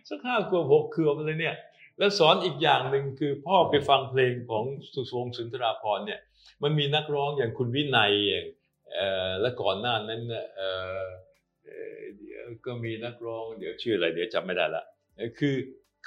[0.09, 1.57] สักห้าขวบหกขวบอะไรเนี่ย
[1.99, 6.21] แล้วสอนอีกอย่างหนึ่งคือพ่อไปฟังเพลงของสุวงศ์สุนทราภรณ์เนี่ย
[6.63, 8.47] มันมีนักร้องอย่างคุณวินัยอย่าง
[8.93, 10.69] เอ่อและก่อนหน้านั้นเนี่ยเอ่
[11.01, 11.07] อ
[11.65, 14.85] เอ่อเดี๋ยวก็มีนักร้องเดี๋ยวชื่ออะไรเดี๋ยวจำไม่ได้ละ
[15.17, 15.55] เอ่อคือ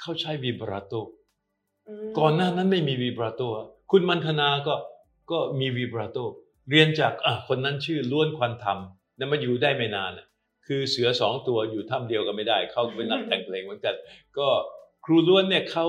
[0.00, 1.06] เขาใช้วีบราโตม
[2.18, 4.74] ก่อนหน้านั้นไม่มีวีบราโตอะคุณมันธนาก็
[5.30, 6.18] ก็มีวีบราโต
[6.70, 8.78] เรียนจากอะคนนั้นชื่อล้วนควันธรรม
[9.16, 10.26] แล้วมาอยู่ได้ไม่นานอะ
[10.66, 13.94] คือเสือสองตัวอยู่ถ้ำเดียวกันไม่ได้ เขาเป็นนักแต่งเพลงเหมือนกัน
[14.38, 14.46] ก็
[15.04, 15.86] ครูล้วนเนี่ยเขา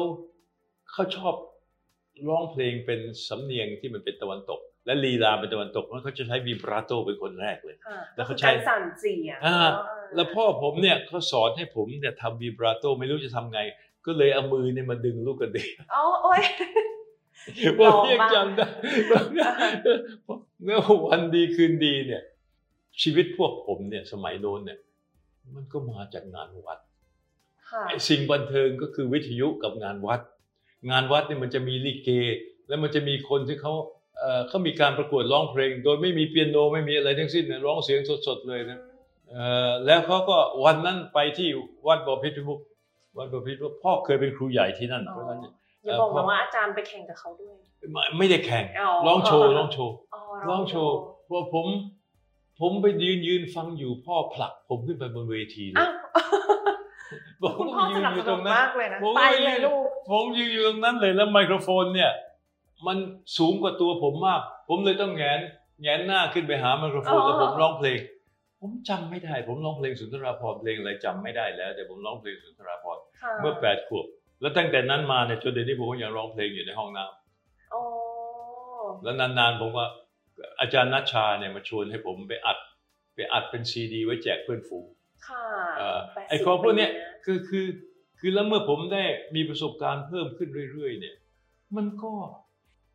[0.92, 1.34] เขาชอบ
[2.28, 13.60] ร้องเพลงเป็นสำเนียงที่มันเป็นตะวันตก และลีลาเป็นตะวันตกแล้วเขาจะใช้วีบราโตเป็นคนแรกเลยค่ะแล้วเขาก็คือใช้การสั่นเสียงอ่าเนะแล้วพ่อผมเนี่ยเขาสอนให้ผมเนี่ยทำวีบราโตไม่รู้จะทำไง
[14.06, 16.42] ก็เลยเอามือเนี่ยมาดึงลูกกระเดืออ๋อโอ้ย
[17.63, 18.68] ผมลองยังบ้างจำได้
[20.63, 22.24] เมื่อวันดีคืนดีเนี่ย
[23.01, 24.79] ชีวิตพวกผมเนี่ยสมัยโน้นเนี่ย
[25.55, 26.79] มันก็มาจากงานวัด
[27.69, 30.21] ค่ะไอ้สิ่งบันเทิงก็คือวิทยุกับงานวัด
[30.91, 32.10] งานวัดเนี่ยมันจะมีลิเก
[32.67, 33.73] แล้วมันจะมีคนที่เขา
[34.19, 38.79] เอ่อเขามีการประกวดร้องเพลง โดยไม่มีเปียโนไม่มีอะไรทั้งสิ้นเนี่ยร้องเสียงสดๆเลยนะ
[39.29, 41.49] เอ่อแล้วเขาก็วันนั้นไปที่
[41.88, 42.60] วัดบพิตรมุก
[43.17, 45.53] วัดบพิตรมุกพ่อเคยเป็นครูใหญ่ที่นั่นอ๋อเพราะฉะนั้นเนี่ย
[45.86, 47.55] อย่าบอกนะว่าอาจารย์ไปแข่งกับเขาด้วย
[47.91, 50.95] ไม่ไม่ได้แข่งอ๋อร้องโชว์ร้องโชว์อ๋อร้องโชว์
[51.29, 51.67] พอผม
[52.62, 55.91] ผมไปยืนยืนฟังอยู่พ่อผลักผมขึ้นไปบนเวทีเลอ้ายว
[57.43, 62.12] ผมคุณพ่อยืสนนับอยู่สตนุรงนนั้นมากเลยนะผมไปก็เลยลูกผมยืนอยู่ตรงนั้นเลยแล้วไมโครโฟนเนี่ย
[62.88, 62.98] มัน
[63.38, 65.39] สูงกว่าตัวผมมาก ผมเลยต้องแงน
[65.82, 68.00] แงนหน้าขึ้นไปหาไมโครโฟนอ๋อแล้วผมร้องเพลง
[68.62, 74.06] ผมจำไม่ได้ ผมร้องเพลงสุนทราภรณ์เพลงอะไรจำไม่ได้แล้ว แต่ผมร้องเพลงสุนทราภรณ์ค่ะเมื่อแปดขวบ
[74.41, 77.82] แล้วตั้งแต่นั้นมาเนี่ยจนเดี๋ยวนี้ผมก็ยังร้องเพลงอยู่ในห้องน้ำโอ้
[79.04, 79.86] แล้วนานๆผมก็
[80.60, 82.58] อาจารย์นัชชาเนี่ยมาชวนให้ผมไปอัด
[83.15, 84.86] ไปอัดเป็นซีดี ไว้แจกเพื่อนฝูง
[85.28, 85.45] ค่ะ
[85.78, 87.67] เอ่อแปดสิบไอ้ของพวกเนี้ยปีะคือคือ
[88.19, 89.04] คือแล้วเมื่อผมได้
[89.36, 91.15] มีประสบการณ์เพิ่มขึ้นเรื่อย ๆ เนี่ย
[91.76, 92.13] มันก็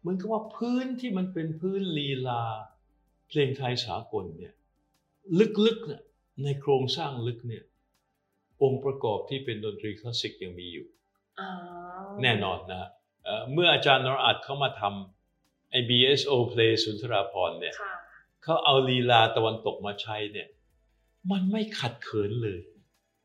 [0.01, 2.43] เหมือนกับว่าพื้นที่มันเป็นพื้นลีลา
[3.29, 4.55] เพลงไทยสากลเนี่ย
[5.67, 6.03] ลึกๆเนี่ย
[6.45, 7.65] ในโครงสร้างลึกเนี่ย
[8.63, 10.87] องค์ประกอบที่เป็นดนตรีคลาสสิกยังมีอยู่
[11.41, 11.49] อ๋อ
[12.23, 12.91] แน่นอนนะฮะ
[13.25, 15.22] เอ่อเมื่ออาจารย์นรอัดเข้ามาทำ
[15.73, 17.93] ไอ้ BSO Play สุนทราพรณ์เนี่ยค่ะ
[18.43, 20.49] เขาเอาลีลาตะวันตกมาใช้เนี่ย
[21.31, 22.59] มันไม่ขัดเขินเลย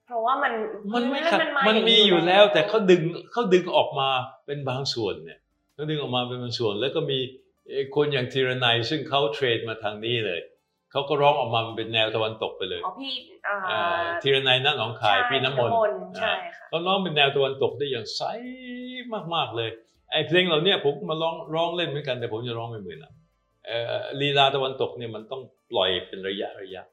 [0.08, 0.54] เพราะว่ามัน
[0.94, 4.10] มันไม่ขัดามันย่างมีอยู่แล้ว แต่เขาดึงเขาดึงออกมา
[4.46, 5.40] เป็นบางส่วนเนี่ย
[5.74, 7.20] เขาดึงออกมาเป็นบางส่วน แล้วก็มี
[7.68, 10.40] เอ่อคนอย่างธีรนัยซึ่งเขาเทรดมาทางนี้เลย
[10.92, 13.14] เขาก็ร้องออกมาเป็นแนวตะวันตกไปเลยอ๋อพี่
[13.48, 15.74] อ่าเอ่อธีรนัยนั่นหนองคายใช่พี่น้ำมนต์
[16.20, 18.22] ใช่อ่าค่ะเขาร้องเป็นแนวตะวันตกได้อย่างใส
[19.36, 19.70] มากๆเลย
[20.12, 23.14] ไอ้เพลงเหล่าเนี้ยผมก็มาร้องร้องเล่นเหมือนกันแต่ผมจะร้องไม่เหมือนนะ
[23.66, 25.42] เอ่อลีลาตะวันตกเนี่ยมันต้อง
[25.72, 26.84] ปล่อยเป็นระยะระยะ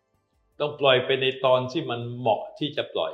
[0.61, 3.13] ต้องปล่อยไปในตอนที่มันเหมาะที่จะปล่อย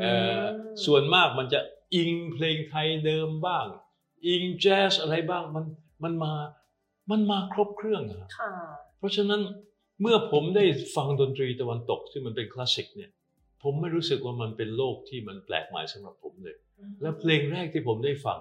[0.00, 0.42] เอ่อม
[0.84, 1.60] ส่วนมากมันจะ
[1.94, 3.66] อิงเพลงไทยเดิมบ้าง
[4.26, 5.64] อิงแจ๊สอะไรบ้างมัน
[6.02, 6.32] มันมา
[7.10, 8.28] มันมาครบเครื่องอะค่ะ
[8.98, 9.40] เพราะฉะนั้น
[10.00, 10.64] เมื่อผมได้
[10.96, 13.10] ฟังดนตรีตะวันตกที่มันเป็นคลาสสิกเนี่ย
[13.62, 16.56] ผมไม่รู้สึกว่ามันเป็นโลกที่มันแปลกใหม่สำหรับผมเลย
[17.00, 18.38] แล้วเพลงแรกที่ผมได้ฟัง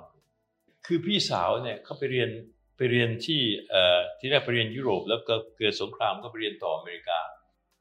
[0.85, 2.29] คือพี่สาวเนี่ยเขาไปเรียน
[2.77, 7.19] ไปเรียนที่เอ่อที่แรกไปเรียนยุโรป แล้วก็เกิดสงครามก็ไปเรียนต่ออเมริกา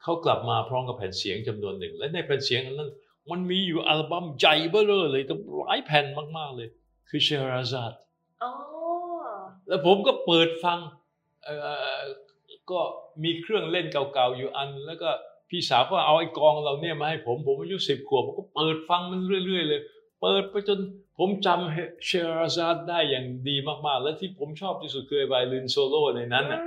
[0.02, 2.90] เขากลับมาพร้อมกับแผ่นเสียงจำนวนหนึ่ง และในแผ่นเสียงอันนั้น
[3.30, 6.04] มันมีอยู่อัลบั้มใหญ่เบ้อเลยเลยตั้งหลายแผ่น
[6.38, 6.68] มากๆเลย
[7.08, 7.92] คือเชราซาด
[8.42, 8.50] อ๋อ
[9.68, 10.78] แล้วผมก็เปิดฟัง
[11.44, 11.54] เอ่
[11.98, 12.00] อ
[12.70, 12.80] ก็
[13.24, 15.10] มีเครื่องเล่นเก่าๆอยู่อัน แล้วก็
[15.50, 19.80] พี่สาวก็เอาไอ้กองเราเนี่ยมาให้ผม ผมอายุสิบขวบผมก็เปิดฟังมันเรื่อย ๆ เลย
[20.20, 20.78] เปิดไปจน
[21.18, 26.60] ผมจำเชราซาดได้อย่างดีมากๆ และที่ผมชอบที่สุดคือไวโอลินโซโล่ในนั้นน่ะ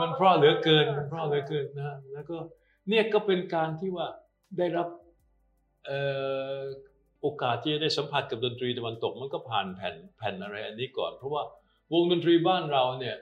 [0.00, 2.36] มันเพราะเหลือเกินเพราะเหลือเกินนะฮะแล้วก็
[2.88, 4.06] เนี่ยก็เป็นการที่ว่า
[4.58, 4.88] ได้รับ
[5.86, 6.00] เอ่
[6.58, 6.60] อ
[7.20, 11.42] โอกาสที่จะได้สัมผัสกับดนตรีตะวันตก มันก็ผ่านแผ่นแผ่นอะไรอันนี้ก่อน เพราะว่า
[11.92, 13.16] วงดนตรีบ้านเราเนี่ย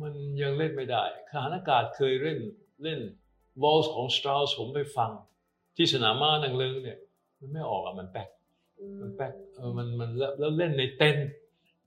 [0.00, 2.38] มันยังเล่นไม่ได้ขานอากาศเคยเล่น
[2.82, 3.00] เล่น
[3.62, 5.10] วอลส์ของสตราสผมไปฟัง
[5.76, 6.98] ที่สนามม้านางเลิงเนี่ย
[7.38, 8.28] มันไม่ออกอะมันแป๊ก
[9.00, 11.28] มันแป๊กเออมันมันแล้วแล้วเล่นในเต็นท์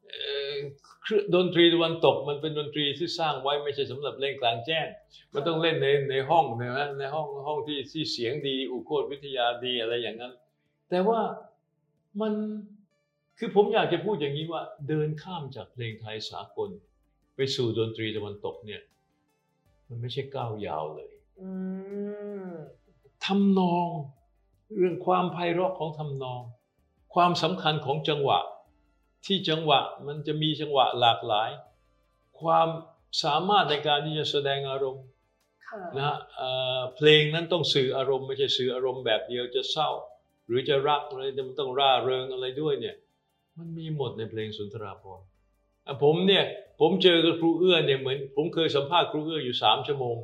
[0.10, 0.22] เอ่
[0.54, 0.56] อ
[1.04, 4.88] เครื่องดนตรีตะวันตกมันเป็นดนตรีที่สร้างไว้ไม่ใช่สำหรับเล่นกลางแจ้ง
[5.34, 10.34] มันต้องเล่นในในห้องนะในห้องห้องที่ที่เสียงดี อุโคตวิทยาดีอะไรอย่างนั้น
[10.90, 11.22] แต่ว่า
[12.22, 12.34] มัน
[13.38, 16.70] คือผมอยากจะพูดอย่างนี้ว่า เดินข้ามจากเพลงไทยสากล
[17.36, 18.82] ไปสู่ดนตรีตะวันตกเนี่ย
[19.88, 21.50] มันไม่ใช่ก้าวยาวเลยอื
[22.50, 22.52] ม
[23.26, 23.88] ทำนอง
[24.78, 26.42] เรื่องความไพเราะของทำนอง
[27.18, 28.40] ความสำคัญของจังหวะ
[29.26, 31.50] ที่จังหวะมันจะมีจังหวะหลากหลาย
[32.42, 32.68] ความ
[33.24, 35.06] สามารถในการที่จะแสดงอารมณ์
[35.68, 36.50] ค่ะนะฮะเอ่
[36.80, 39.90] อเพลงนั้นต้องสื่ออารมณ์ไม่ใช่สื่ออารมณ์แบบเดียวจะเศร้า
[40.48, 42.96] หรือจะรักอะไรมันต้องร่าเริงอะไรด้วยเนี่ย
[43.58, 45.26] มันมีหมดในเพลงสุนทราภรณ์
[45.86, 46.46] อะผมเนี่ย
[46.80, 50.16] ผมเจอกับครูเอื้อเนี่ยเหมือนผมเคยสัมภาษณ์ครูเอื้ออยู่สามชั่วโมง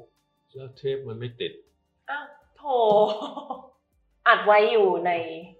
[0.55, 1.51] แล้วเทปมันไม่ติด
[2.09, 2.25] อ้าว
[2.57, 2.61] โถ
[4.27, 5.11] อัดไว้อยู่ใน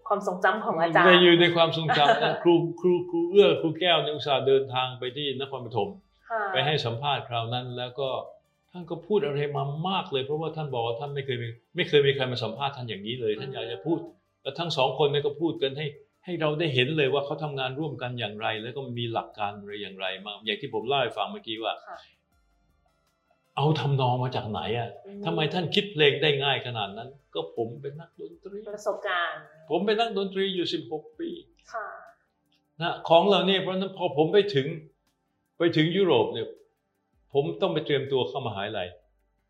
[0.08, 5.90] ความทรงจำของอาจารย์แต่อยู่ในความทรงจำนะครูครูครูเอื้อครูแก้วเนี่ยอุตส่าห์เดินทางไปที่นครปฐม
[6.30, 8.10] ค่ะไปให้สัมภาษณ์คราวนั้น แล้วก็
[8.72, 13.98] ท่านก็พูดอะไรมามากเลย เพราะว่าท่านบอกว่าท่านไม่เคยมีไม่เคยมีใครมาสัมภาษณ์ท่านอย่างนี้เลย ท่านอยากจะพูด
[14.42, 15.88] แล้วทั้งสองคนเนี่ยก็พูดกันให้
[16.26, 21.98] ให้เราได้เห็นเลยว่าเขาทำงานร่วมกันอย่างไร แล้วก็มีหลักการอะไรอย่างไรมางอย่างที่ผมเล่าให้ฟังเมื่อกี้ว่าค่ะ
[23.58, 29.40] เอาทำนองมาจากไหนอะอืทำไมท่านคิดเพลงได้ง่ายขนาดนั้น ก็ผมเป็นนักดนตรีประสบการณ์
[29.70, 31.30] ผมเป็นนักดนตรีอยู่ 16 ปี
[31.74, 31.88] ค่ะ
[32.82, 34.68] นะของเราเนี่ยเพราะฉะนั้นพอผมไปถึง
[35.58, 36.48] ไปถึงยุโรปเนี่ย
[37.34, 38.88] ผมต้องไปเตรียมตัวเข้ามหาวิทยาลัย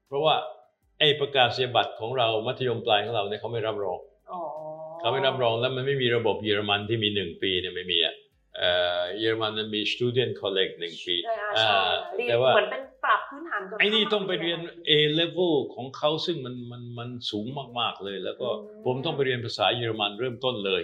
[0.07, 0.35] เพราะว่า
[0.99, 3.99] ไอ้ประกาศนียบัตรของเรามัธยมปลายของเราเนี่ยเขาไม่รับรอง
[4.31, 4.41] อ๋อ
[4.99, 8.15] เขาไม่รับรองแล้วมันไม่มีระบบเยอรมันที่มีหนึ่งปีเนี่ยไม่มีอะ
[8.57, 11.77] เอ่อเยอรมันมันมี student college หนึ่งปีใช่ค่ะอ่าใช่
[12.17, 17.45] เรียนแต่ว่าเหมือนเป็น ปรับพื้นฐานก่อนไอ้นี่ข้าต้องไปเรียนมหาวิทยาลั A level ของเขาซึ่งมันมันมันสูง
[17.79, 20.81] มากๆเลย แล้วก็อืมผมต้องไปเรียนภาษาเยอรมันเริ่มต้นเลย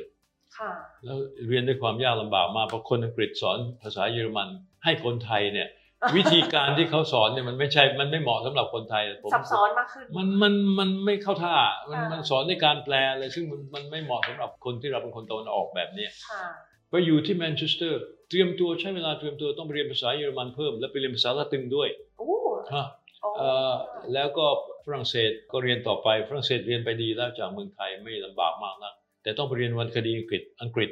[0.57, 0.71] ค่ะ
[1.03, 4.49] แล้วเรียนด้วยความยากลำบากมากเพราะคนอังกฤษสอนภาษาเยอรมัน
[4.83, 5.69] ให้คนไทยเนี่ย
[6.17, 11.55] วิธีการที่เขาสอนเนี่ยมันไม่ใช่ มันไม่เหมาะสำหรับคนไทยผมซับซ้อนมากขึ้น มันมันมันไม่เข้าท่า
[11.89, 16.43] มันค่ะมันสอนในการแปลอะไรซึ่งมันมันไม่เหมาะสำหรับคนที่เราเป็นคนตะวันออกแบบเนี้ยค่ะ
[16.89, 22.37] ไปอยู่ที่แมนเชสเตอร์ เตรียมตัวใช้เวลาเตรียมตัวต้องไปเรียนภาษาเยอรมันเพิ่ม แล้วไปเรียนภาษาละตึงด้วย โอ้
[22.73, 22.85] ฮะ
[23.23, 23.73] อ๋อเอ่อ
[24.13, 24.45] แล้วก็
[24.85, 30.89] ฝรั่งเศสก็เรียนต่อไปฝรั่งเศสเรียนไปดีแล้วจากเมืองไทยไม่ลำบากมากนักแต่ต้องไปเรียนวรรณคดีอังกฤษอังกฤษ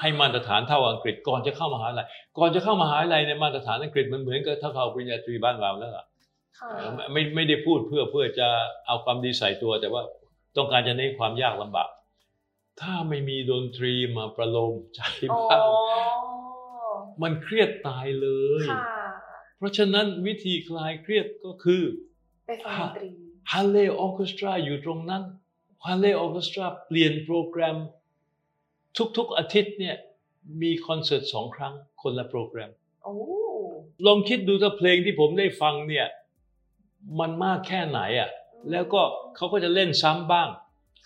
[0.00, 2.06] ให้มาตรฐานเท่าอังกฤษก่อนจะเข้ามหาลัย
[2.38, 6.04] ก่อนจะเข้ามหาลัยในยมาตรฐานอังกฤษมันเหมือนกับเท่าๆปริญญาตรีบ้านเราแล้วล่ะ
[6.58, 8.48] ค่ะเออไม่ไม่ไม่ได้พูดเพื่อเพื่อจะ
[8.86, 10.02] เอาความดีใส่ตัว แต่ว่า
[10.56, 11.88] ต้องการจะเน้นความยากลำบาก
[12.80, 15.00] ถ้าไม่มีดนตรีมาประโลมใจ
[15.32, 15.62] อ๋อบ้าง
[17.22, 18.28] มันเครียดตายเล
[18.64, 18.95] ยค่ะ
[19.56, 21.82] เพราะฉะนั้นวิธีคลายเครียดก็คือ
[22.46, 23.10] ไปฟังดนตรี
[23.52, 25.22] ฮันเล่ออเคสตราอยู่ตรงนั้น
[25.86, 27.76] ฮันเล่ออเคสตราเปลี่ยนโปรแกรม
[29.16, 29.96] ทุกๆอาทิตย์เนี่ย
[30.62, 32.70] มีคอนเสิร์ตสองครั้งคนละโปรแกรม
[33.04, 33.16] โอ้
[34.06, 36.06] ลองคิดดูถ้าเพลงที่ผมได้ฟังเนี่ย
[37.20, 38.30] มันมากแค่ไหนอะ
[38.70, 39.02] แล้วก็
[39.36, 40.48] เขาก็จะเล่นซ้ำบ้าง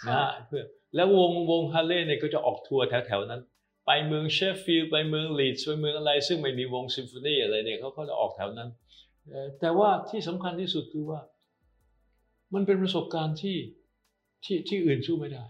[0.08, 0.64] นะค่ะฮะเพื่อ
[0.94, 3.42] แล้ววงวงฮันเล่เนี่ยก็จะออกทัวร์แถวๆนั้น
[3.92, 8.70] ไปเมืองเชฟฟิลด์ไปเมืองลีดส์ไปเมืองอะไร ซึ่งไม่มีวงซิมโฟนีอะไรเนี่ยเขาก็จะออกแถวนั้น
[9.60, 11.20] แต่ว่าที่สำคัญที่สุดคือว่า
[12.54, 13.58] มันเป็นประสบการณ์ที่
[14.44, 15.44] ที่ที่อื่นสู้ไม่ได้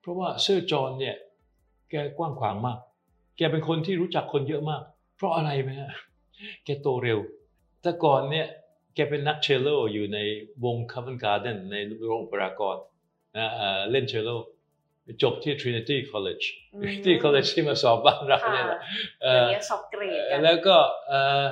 [0.00, 1.16] เพราะว่าเซอร์จอห์นเนี่ย
[1.90, 2.78] แกกว้างขวางมาก
[3.36, 4.82] แกเป็นคนที่รู้จักคนเยอะมาก
[5.16, 5.92] เพราะอะไรไหมฮะ
[6.64, 7.18] แกโตเร็ว
[7.82, 8.46] แต่ก่อนเนี่ย
[8.94, 10.18] แกเป็นนักเชลโลอยู่ใน
[10.64, 12.76] วงคา v ันการ์เดนในโรงปรากร
[13.36, 14.30] นะเออเล่นเชลโล
[15.22, 16.44] จบที่ Trinity College
[16.74, 18.78] อืมที่ College ที่มาสอบบ้านเราเนี่ยแหละ
[19.22, 20.76] เอ่เดี๋ยวอนี้สอบเกรดกันแล้วก็
[21.08, 21.44] เอ่อ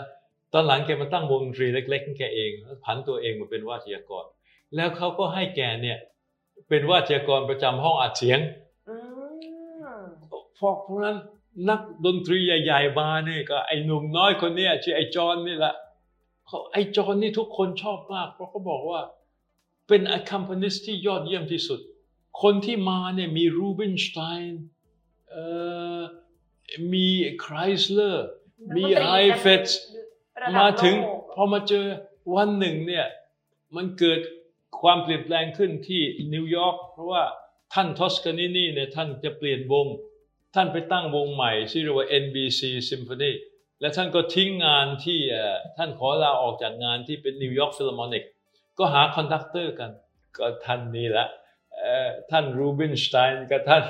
[0.52, 2.50] ตอนหลังแกมาตั้งวงดนตรีเล็กๆของแกเอง
[2.84, 4.24] ผันตัวเองมาเป็นวาทยากร
[4.76, 5.98] แล้วเขาก็ให้แกเนี่ย
[6.68, 8.38] เป็นวาทยากรประจำห้องอัดเสียง
[8.88, 8.96] อื
[10.00, 10.02] ม
[10.58, 11.16] พอเพราะฉะนั้น
[11.68, 15.74] นักดนตรีใหญ่ๆมาเนี่ยก็ไอ้หนุ่มน้อยคนเนี้ยชื่อไอ้จอนนี่แหละ
[16.46, 19.00] เขาไอ้จอนนี่ทุกคนชอบมาก เพราะเขาบอกว่า
[19.88, 21.80] เป็น accompanist ที่ยอดเยี่ยมที่สุด
[22.42, 24.18] คนที่มาเนี่ยมีรูบินสไต
[24.50, 24.62] น์
[25.30, 25.44] เอ่
[25.98, 26.00] อ
[26.92, 27.08] มี
[27.40, 28.26] ไครสเลอร์
[28.76, 29.70] มี Heifetz
[30.42, 31.86] ระดับมาถึงโลกพอมาเจอ
[32.34, 33.06] วันหนึ่งเนี่ย
[33.76, 34.20] มันเกิด
[34.80, 36.02] ความเปลี่ยนแปลงขึ้นที่
[36.34, 37.22] นิวยอร์กเพราะว่า
[37.74, 39.86] ท่านทอสกานินีเนี่ยท่านจะเปลี่ยนวง
[40.54, 42.60] ท่านไปตั้งวงใหม่ชื่อเรียกว่า NBC
[42.90, 43.32] Symphony
[43.80, 48.24] และท่านก็ทิ้งงานที่เอ่อท่านขอลาออกจากงานที่เป็นนิวยอร์กฟิล h ร์ r ม n นิก
[48.78, 49.90] ก็หา conductor กัน
[50.36, 51.45] ก็ท่านนี่แหละเอ่อ
[52.30, 53.82] ท่านรูบินสไตน์กับท่าน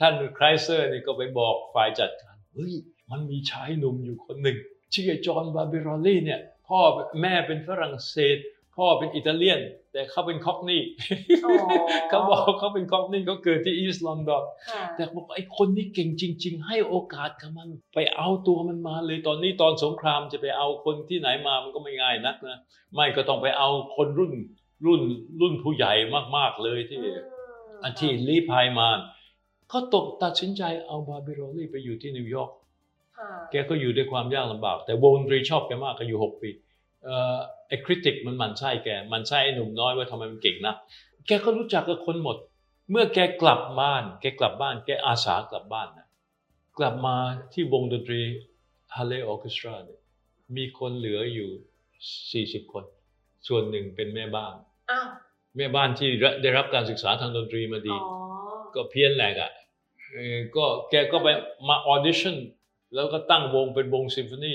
[0.00, 2.74] ท่านไครเซอร์นี่ก็ไปบอกฝ่ายจัดการเฮ้ย
[3.10, 4.56] มันมีชายหนุ่มอยู่คนหนึ่ง
[4.94, 6.80] ชื่อจอห์นบาร์บิรอลลี่เนี่ยพ่อ
[7.20, 8.36] แม่เป็นฝรั่งเศส
[8.76, 9.60] พ่อเป็นอิตาเลียน
[9.92, 10.82] แต่เขาเป็น Cockney
[11.44, 11.54] อ๋อ
[12.08, 22.58] เขาบอกเขาเป็น Cockney เขาเกิดที่ East London ค่ะแต่บอกว่าไอ้คนนี้เก่งจริง ๆ ให้โอกาสกับมันไปเอาตัวมันมาเลยตอนนี้ตอนสงครามจะไปเอาคนที่ไหนมามันก็ไม่ง่ายนักนะ
[22.94, 24.32] ไม่ก็ต้องไปเอาคนรุ่น
[24.86, 25.02] รุ่น
[25.40, 25.92] รุ่นผู้ใหญ่
[26.36, 26.98] มากๆเลยที่
[27.80, 28.88] อืมอันที่ลีพายมา
[29.68, 32.50] เขาตกตัดสินใจเอาบาร์บิรอลลี่ไปอยู่ที่นิวยอร์ก
[33.18, 36.50] ค่ะแกก็อยู่ด้วยความยากลำบาก แต่วงดนตรีชอบแกมากก็อยู่หกปี
[37.04, 37.36] เอ่อ
[37.68, 40.74] ไอ้ critic มันหมันไส้แกหมันไส้ไอ้หนุ่มน้อยว่าทำไมมันเก่งนะ
[41.26, 42.36] แกก็รู้จักกับคนหมด
[42.90, 46.06] เมื่อแกกลับบ้าน แกกลับบ้าน แกอาสากลับบ้านนะ
[46.78, 47.16] กลับมา
[47.52, 48.20] ที่วงดนตรี
[48.94, 50.00] Hallé Orchestra เนี่ย
[50.56, 52.84] มีคนเหลืออยู่ 40 คน
[53.48, 54.54] ส่วนหนึ่งเป็นแม่บ้าน
[54.90, 55.08] อ้าว
[55.56, 56.08] แม่บ้านที่
[56.42, 58.16] ได้รับการศึกษาทางดนตรีมาดีอ๋อ
[58.74, 59.50] ก็เพี้ยนแหลกอะ
[60.12, 61.28] เออก็แกก็ไป
[61.68, 62.36] มาออดิชั่น
[62.94, 64.54] แล้วก็ตั้งวงเป็นวงซิมโฟนี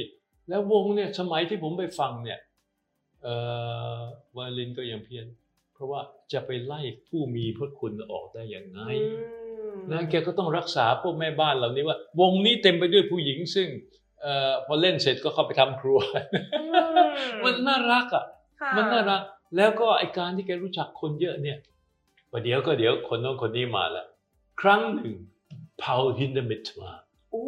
[0.50, 2.40] แล้ววงเนี่ยสมัยที่ผมไปฟังเนี่ย
[3.24, 3.36] เอ่
[3.96, 3.98] อ
[4.34, 5.26] ไวโอลินก็ยังเพี้ยน
[5.74, 6.02] เพราะว่า
[6.34, 9.10] จะไปไล่ผู้มีพระคุณออกได้อย่างไงอื
[9.74, 13.68] มนะแกก็ต้องรักษาพวกแม่บ้านเหล่านี้ว่า วงนี้เต็มไปด้วยผู้หญิงซึ่ง
[14.22, 16.00] เอ่อพอเล่นเสร็จก็เข้าไปทำครัว
[16.62, 16.64] อื
[17.44, 18.26] มันน่ารักอะ
[18.62, 19.22] ค่ะมันน่ารัก
[19.56, 21.58] แล้วก็ไอ้การที่แกรู้จักคนเยอะเนี่ย
[22.32, 24.08] ประเดี๋ยวก็เดี๋ยวคนโน้นคนนี้มาแล้ว
[24.62, 25.14] ครั้งหนึ่ง
[25.82, 26.92] พอลฮินเดมิทมา
[27.32, 27.46] โอ้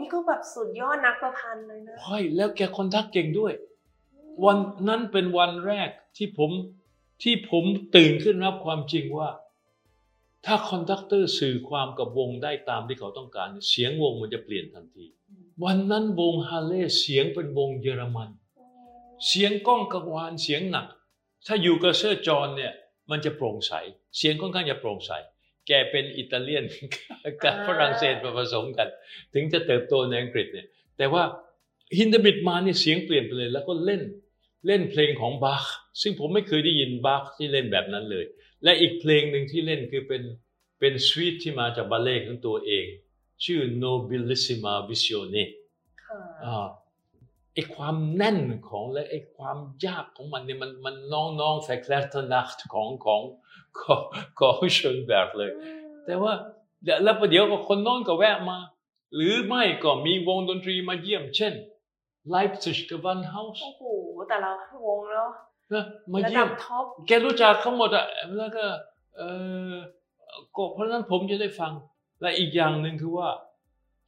[0.00, 3.52] นี่ก็แบบสุดยอดนักประพันธ์เลยนะเฮ้ยแล้วแก conduct เก่งด้วย
[4.44, 6.50] วันนั้นเป็นวันแรกที่ผม
[7.22, 7.64] ที่ผม
[7.96, 9.28] ตื่นขึ้นรับความจริงว่า
[10.46, 15.04] ถ้า conductor สื่อความกับวงได้ตามที่เขาต้องการ เสียงวงมันจะเปลี่ยนทันที
[15.64, 18.30] วันนั้นวงฮาเล่เสียงเป็นวงเยอรมัน
[19.26, 20.86] เสียงก้องกังวานเสียงหนัก
[21.46, 22.72] ถ้าอยู่กับเซอร์จอห์นเนี่ย
[23.10, 23.72] มันจะโปร่งใส
[24.16, 25.12] เสียงค่อนข้างจะโปร่งใส
[25.66, 26.64] แกเป็นอิตาเลียน
[27.44, 28.88] กับฝรั่งเศสมาผสมกัน
[29.34, 30.66] ถึงจะเติบโตในอังกฤษเนี่ย
[30.98, 31.22] แต่ว่า
[31.98, 34.02] ฮินเดบิดมาเนี่ยเสียงเปลี่ยนไปเลยแล้วก็เล่น
[34.66, 35.64] เล่นเพลงของบาค
[36.02, 38.24] ซึ่งผมไม่เคยได้ยินบาคที่เล่นแบบนั้นเลย
[38.64, 40.22] และอีกเพลงหนึ่งที่เล่นคือเป็น
[40.80, 42.86] เป็นสวีทที่มาจากบัลเล่ต์ของตัวเอง
[43.44, 45.44] ชื่อ Nobilissima Visione
[46.04, 46.66] ค่ะอ่า
[47.54, 48.38] ไอ้ความแน่น
[48.68, 53.22] ของและไอ้ความยากของมันเนี่ยมันมันน้องน้องแฟกแลตนักของของ
[53.80, 54.02] ของ
[54.38, 55.50] ของเชนแบกเลย
[56.06, 56.32] แต่ว่า
[56.84, 58.58] เดี๋ยวแล้วประเดี๋ยวก็คนโน้นก็แวะมา
[59.14, 61.54] หรือไม่ก็มีวงดนตรีมาเยี่ยม เช่น
[62.34, 63.82] Leipzig กับ Van House โอ้โห
[64.28, 64.50] แต่ละ
[64.86, 65.26] วงแล้ว
[65.72, 68.06] นะมาระเยี่ดัยบมท็อปแกรู้จักเขาหมดอะ
[68.38, 68.64] แล้วก็
[69.16, 69.22] เอ
[69.70, 69.72] อ
[70.56, 71.72] ก็เพราะฉะนั้นผมจะได้ฟัง
[72.20, 73.28] และอีกอย่างหนึ่งคือว่า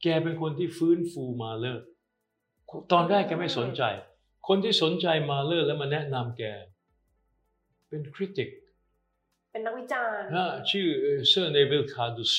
[0.03, 1.85] แกเป็นคนที่ฟื้นฟูมาเลอร์
[2.91, 3.83] ตอนแรกแกไม่สนใจ
[4.47, 6.43] คนที่สนใจมาเลอร์แล้วมาแนะนำแก
[7.89, 8.49] เป็น critic
[9.51, 10.87] เป็นนักวิจารณ์นะชื่อ
[11.29, 12.33] เซอร์เนวิลคาร์ดัส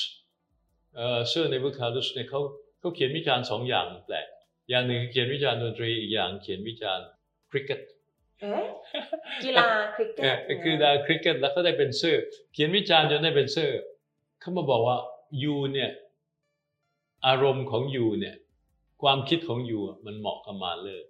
[0.96, 2.40] เอ่อเซอร์เนวิลคาร์ดัสเนี่ยเขา
[2.78, 4.26] เขาเขียนวิจารณ์สองอย่างแปลก
[4.68, 7.06] อย่างหนึ่งเขียนวิจารณ์ดนตรีอีกอย่างเขียนวิจารณ์
[7.50, 7.80] คริกเก็ต
[8.40, 8.66] เอ๊ะ
[9.44, 13.80] กีฬาคริกเก็เอตอคือดาวคริกเก็ตแล้วก็ได้เป็นเซอร์เขียนวิจารณ์จนได้เป็นเซอร์
[14.40, 14.96] เขามาบอกว่า
[15.42, 15.90] you เนี่ย
[17.26, 18.36] อารมณ์ของ you เนี่ย
[19.03, 21.09] ความคิดของ you อะมันเหมาะกับมาเลอร์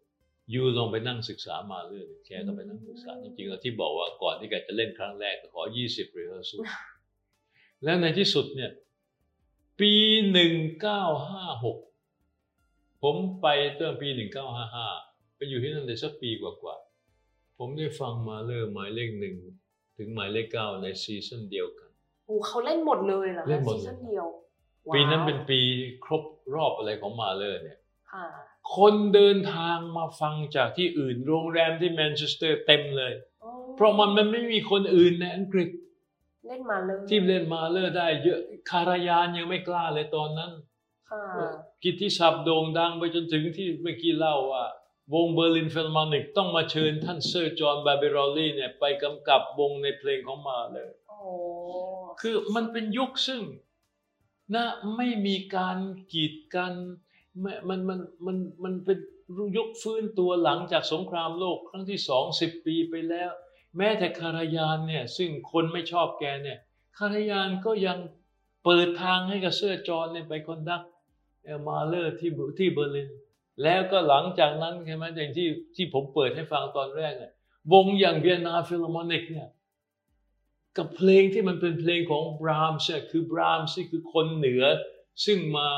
[0.53, 6.61] you ลองไปนั่งศึกษามาเลอร์แกก็ไปนั่งศึกษาจริงๆแล้วที่บอกว่าก่อนที่แกจะเล่นครั้งแรกก็ขอ 20 rehearsal
[7.85, 8.71] แล้วในที่สุดเนี่ย
[9.81, 9.93] ปี
[11.23, 14.09] 1956 ผมไปเริ่มปี
[14.73, 19.37] 1955 ไปอยู่ที่นั่นได้สักปีกว่าๆ ผมได้ฟังมาเลอร์หมายเลขหนึ่ง
[19.99, 21.91] ถึงหมายเลขเก้าใน season เดียวกัน
[22.27, 24.27] โอ้เขาเล่นหมดเลยเหรอคะเล่นหมดเลย season เดียว
[24.89, 25.61] ว้าวปีนั้นเป็นปี
[26.05, 26.23] ครบ
[26.55, 27.79] รอบอะไรของมาเลอร์เนี่ย
[28.15, 28.27] ค่ะ
[28.77, 33.13] คนเดินทางมาฟังจากที่อื่น โรงแรมที่แมนเชสเตอร์เต็มเลย
[33.45, 35.69] อ๋อเพราะมันมันไม่มีคนอื่นในอังกฤษ
[36.47, 38.41] เล่นมาเลอร์ที่เล่นมาเลอร์ได้เยอะ
[38.71, 40.53] คารายานยังไม่กล้าเลยตอนนั้น
[41.11, 41.23] ค่ะ
[41.83, 44.65] กิตติศัพท์โด่งดังไปจนถึงที่เมื่อกี้เล่าว่า
[45.15, 51.19] วงเบอร์ลินฟิลมอนิกต้องมาเชิญท่านเซอร์จอห์นบาเบรอลลี่เนี่ยไปกำกับวงในเพลงของมาเลอร์โอ้
[52.21, 53.43] คือมันเป็นยุคซึ่ง
[54.55, 55.79] นะไม่มีการ
[56.13, 56.73] กีดกัน
[57.11, 58.99] ไม่มันมันมันมันเป็น
[59.57, 63.31] ยุคฟื้นตัวหลังจากสงครามโลก ครั้งที่สองสิบปีไปแล้ว
[63.77, 66.59] แม้แต่คารายานเนี่ยซึ่งคนไม่ชอบแกเนี่ย
[66.99, 67.99] คารายานก็ยัง
[68.65, 70.83] เปิดทางให้กับเซอร์จอนเนี่ยไป conduct
[71.45, 73.11] เอ่อมาเลอร์ที่ที่เบอร์ลิน
[73.63, 77.33] แล้วก็หลังจากนั้นใช่ไหมอย่างที่ที่ผมเปิดให้ฟังตอนแรกเนี่ย
[77.73, 79.49] วงอย่างเวียนนาฟิลโมนิกเนี่ย
[80.77, 84.65] กับเพลงที่มันเป็นเพลงของบรามส์คือ บรามส์คือคนเหนือ
[85.25, 85.69] ซึ่งมา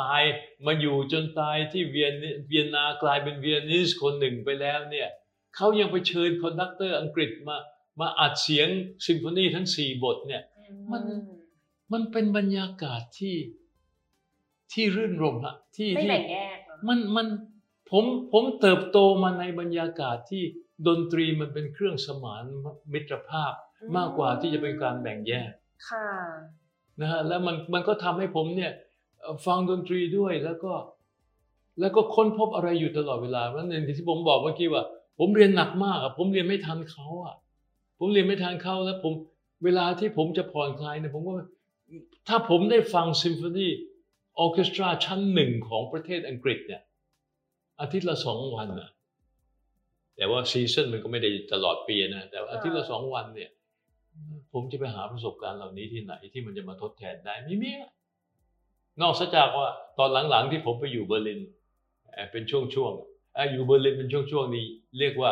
[0.00, 0.22] ตาย
[0.66, 2.12] มาอยู่จนตายที่เวียน
[2.48, 5.08] เวียนนากลายเป็น Viennese คนหนึ่งไปแล้วเนี่ย
[5.56, 7.56] เขายังไปเชิญ conductor อังกฤษมา
[8.00, 8.68] มาอัดเสียง
[9.06, 10.42] ซิมโฟนีทั้งสี่บทเนี่ย
[10.92, 11.02] มัน
[11.92, 13.36] มันเป็นบรรยากาศที่
[14.72, 17.26] ที่รื่นรมอะที่ไม่ที่แบ่งแยกเนอะมันมัน
[17.90, 20.42] ผมผมเติบโตมาในบรรยากาศที่
[20.86, 22.44] ดนตรีมันเป็นเครื่องสมาน
[22.92, 23.52] มิตรภาพ
[23.96, 25.50] มากกว่าที่จะเป็นการแบ่งแยก
[25.88, 26.08] ค่ะ
[27.00, 28.91] นะฮะแล้วมันมันก็ทำให้ผมเนี่ยเอ่อ
[29.46, 30.72] ฟังดนตรีด้วยแล้วก็
[31.80, 34.82] แล้วก็ค้นพบอะไรอยู่ตลอดเวลานั่นเองที่ผมบอกเมื่อกี้ว่า
[35.18, 37.34] ผมเรียนหนักมากอะผมเรียนไม่ทันเขาอะ
[37.98, 39.12] ผมเรียนไม่ทันเขาแล้ว ผม
[39.64, 41.32] เวลาที่ผมจะผ่อนคลายเนี่ยผมก็
[42.28, 43.68] ถ้าผมได้ฟังซิมโฟนี
[44.40, 46.82] ออเคสตราชั้นหนึ่งของประเทศอังกฤษเนี่ย
[47.80, 48.90] อาทิตย์ละสองวันนะ
[50.16, 53.50] แต่ว่า season มันก็ไม่ได้ตลอดปีนะแต่ว่าอาทิตย์ละสองวันเนี่ย
[54.52, 57.90] ผมจะไปหาประสบการณ์เหล่านี้ที่ไหนที่มันจะมาทดแทนได้ไม่มีอะ
[59.00, 59.68] นอกจากว่า
[59.98, 61.40] ตอนหลังๆที่ผมไปอยู่เบอร์ลิน
[62.32, 64.64] เป็นช่วงๆออยู่เบอร์ลินเป็นช่วงๆนี้
[64.98, 65.30] เรียกว่า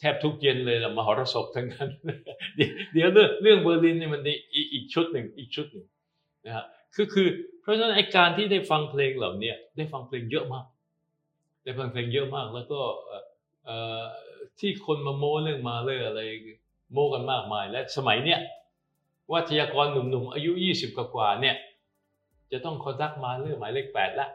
[0.00, 1.90] แทบทุกเย็นเลยละมหรสพทั้งนั้น
[2.92, 5.86] เดี๋ยวเรื่องเบอร์ลินเนี่ยมันอีอีอีกชุดหนึ่งอีกชุดหนึ่ง
[6.46, 7.28] นะฮะคือคือ
[7.62, 10.66] เพราะฉะนั้นไอการที่ได้ฟังเพลงเหล่านี้ได้ฟังเพลงเยอะมาก
[11.64, 12.80] ได้ฟังเพลงเยอะมาก แล้วก็
[14.58, 16.20] ที่คนมาโม้เรื่องมาเลยอะไร
[16.92, 18.40] โม้กันมากมาย และสมัยเนี้ย
[19.32, 21.56] วัทยากรหนุ่มๆอายุยี่สิบกว่าเนี่ย
[22.52, 24.28] จะต้องคอนดักมาเรื่องหมายเลขแปดละ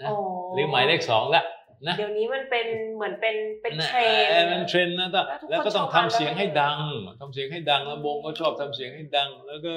[0.00, 0.14] นะโอ้
[0.54, 1.42] หรือหมายเลขสองละ
[1.86, 2.66] นะเดี๋ยวนี้มันเป็น
[2.96, 6.78] เหมือนเป็นเป็นนะเทรนเออเป็นเทรนด์นะแต่แล้วทุกคนแล้วก็ต้องชอบทำเสียงให้อ่านดัง
[7.20, 9.74] ทำเสียงให้ดังแล้ววงก็ชอบทำเสียงให้ดัง แล้วก็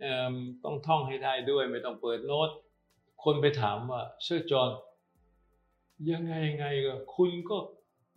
[0.00, 2.50] เอิ่มต้องท่องให้ได้ด้วยไม่ต้องเปิดโน้ต
[3.24, 4.70] คนไปถามว่าเซอร์จอห์น
[6.10, 7.56] ยังไงยังไงก็คุณก็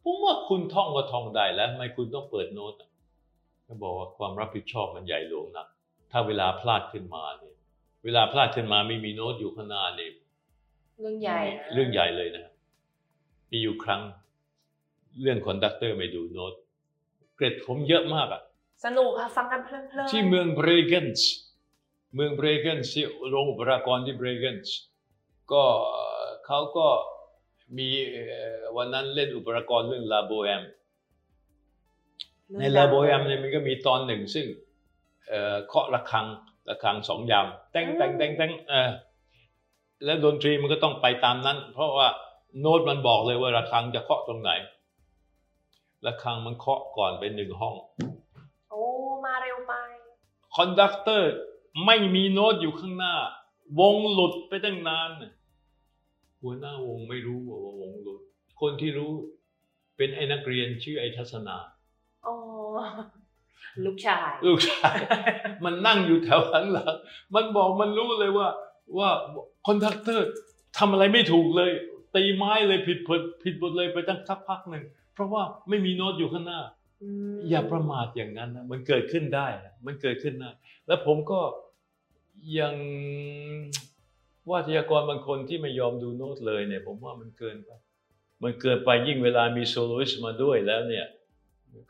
[0.04, 2.90] ผมว่าคุณท่องก็ท่องได้แล้วทำไมคุณต้องเปิดโน้ตอะ
[3.68, 5.66] ก็บอกว่าความรับผิดชอบมันใหญ่หลวงนะ
[6.12, 7.55] ถ้าเวลาพลาดขึ้นมาเนี่ย
[8.06, 10.12] เวลาพลาดขึ้นมาไม่มีโน้ตอยู่ข้างหน้าเนี่ย
[11.00, 12.46] เรื่องใหญ่นะเรื่องใหญ่เลยนะ
[13.52, 14.02] มีอยู่ครั้ง
[15.22, 16.54] เรื่อง conductor ไม่ดูโน้ต
[17.36, 18.42] เกร็ดผมเยอะมากอะ
[18.86, 21.30] สนุกค่ะ ฟังกันเพลินๆที่เมืองเบรเกนส์
[22.16, 24.76] เมืองเบรเกนส์ที่โรงอุปรากรที่เบรเกนส์
[25.52, 25.64] ก็
[26.46, 26.88] เขาก็
[27.78, 30.64] มีเอ่อวันนั้นเล่นอุปรากรเรื่องลาโบแอม
[32.60, 34.46] ในลาโบแอมเนี่ยมันก็มีตอนหนึ่งซึ่ง
[35.28, 36.26] เอ่อเคาะระฆัง
[36.70, 38.90] ระฆังสองยามแตงแตงแตงแตงเออ
[40.06, 42.08] แล้วดนตรีมันก็ต้องไปตามนั้น เพราะว่า
[42.60, 44.52] โน้ตมันบอกเลยว่าระฆังจะเคาะตรงไหน
[46.06, 47.76] ระฆังมันเคาะก่อนไปหนึ่งห้อง
[48.72, 48.84] โอ้
[49.26, 49.74] มาเร็วไป
[50.56, 51.34] conductor
[51.86, 53.16] ไม่มีโน้ตอยู่ข้างหน้า
[53.80, 55.32] วงหลุดไปตั้งนานน่ะ
[56.42, 58.22] หัวหน้าวงไม่รู้ว่าวงหลุด
[58.62, 59.12] คนที่รู้
[59.98, 61.58] เป็นไอ้นักเรียนชื่อไอ้ทัศนา
[62.24, 62.36] โอ้
[63.86, 64.96] ลูกชาย ลูกชาย
[65.66, 66.42] มันนั่งอยู่แถว
[66.74, 68.48] หลังๆมันบอกมันรู้เลยว่า
[68.98, 69.10] ว่า
[69.68, 70.28] conductor
[70.78, 71.72] ทำอะไรไม่ถูกเลย
[72.16, 76.62] ตีไม้เลยผิดผิดผิดหมดเลยไปตั้งสักพักหนึ่งเพราะว่าไม่มีโน้ตอยู่ข้างหน้า
[77.36, 80.50] อย่าประมาทอย่างนั้นนะมันเกิดขึ้นได้นะมันเกิดขึ้นได้
[80.88, 81.40] แล้วผมก็
[82.60, 82.74] ยัง
[84.50, 87.72] ว่าวาทยกรบางคนที่ไม่ยอมดูโน้ตเลยเนี่ย ผมว่ามันเกินไป
[88.44, 91.06] มันเกินไปยิ่งเวลามี soloist มาด้วยแล้วเนี่ย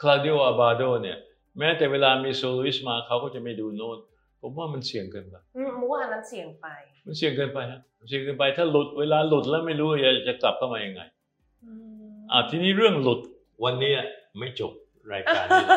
[0.02, 1.18] คลาดิโออาบาโดเนี่ย
[1.60, 3.98] แม้แต่เวลามี soloist มาเขาก็จะไม่ดูโน้ต
[4.42, 6.68] ผมว่ามันเสี่ยงเกินไปอืมมูว่าอันนั้นเสี่ยงไป
[7.06, 11.02] มันเสี่ยงเกินไปฮะมันเสี่ยงเกินไปถ้าหลุดเวลาหลุดแล้วไม่รู้จะจะกลับเข้ามายังไง
[11.66, 11.72] อื
[12.12, 13.20] มอ่าทีนี้เรื่องหลุด
[13.64, 14.00] วันเนี้ย
[14.40, 14.72] ไม่จบ
[15.12, 15.68] รายการนี้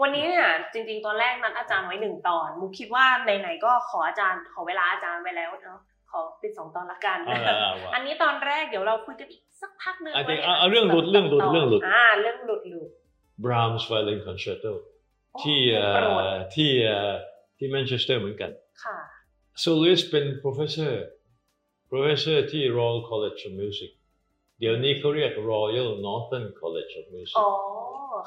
[0.00, 12.90] วันนี้เนี่ยจริงๆตอนแรกนัดอาจารย์ไว้หนึ่งตอนมูคิดว่าไหนๆก็ขออาจารย์ขอเวลาอาจารย์ไว้แล้วเนาะขอเป็นสองตอนละกันเอาละเอาละอันนี้ตอนแรกเดี๋ยวเราคุยกันอีกสักพักหนึ่งอะว่าเดี๋ยวนี่ยเอาเอาเรื่องหลุดเรื่องหลุดแต่เรื่องหลุดอ่าเรื่องหลุดหลุด
[13.44, 14.99] Brahms Violin Concerto โอ้
[15.42, 17.14] ที่เพลงเอ่โปรดอที่เอ่อ
[17.58, 18.50] ที่แมนเชสเตอร์เหมือนกัน
[18.84, 18.98] ค่ะ
[19.60, 20.92] soloist เป็น professor
[21.90, 23.90] professor ที่ Royal College of Music
[24.60, 27.48] เดี๋ยวนี้เขาเรียก Royal Northern College of Music อ๋อ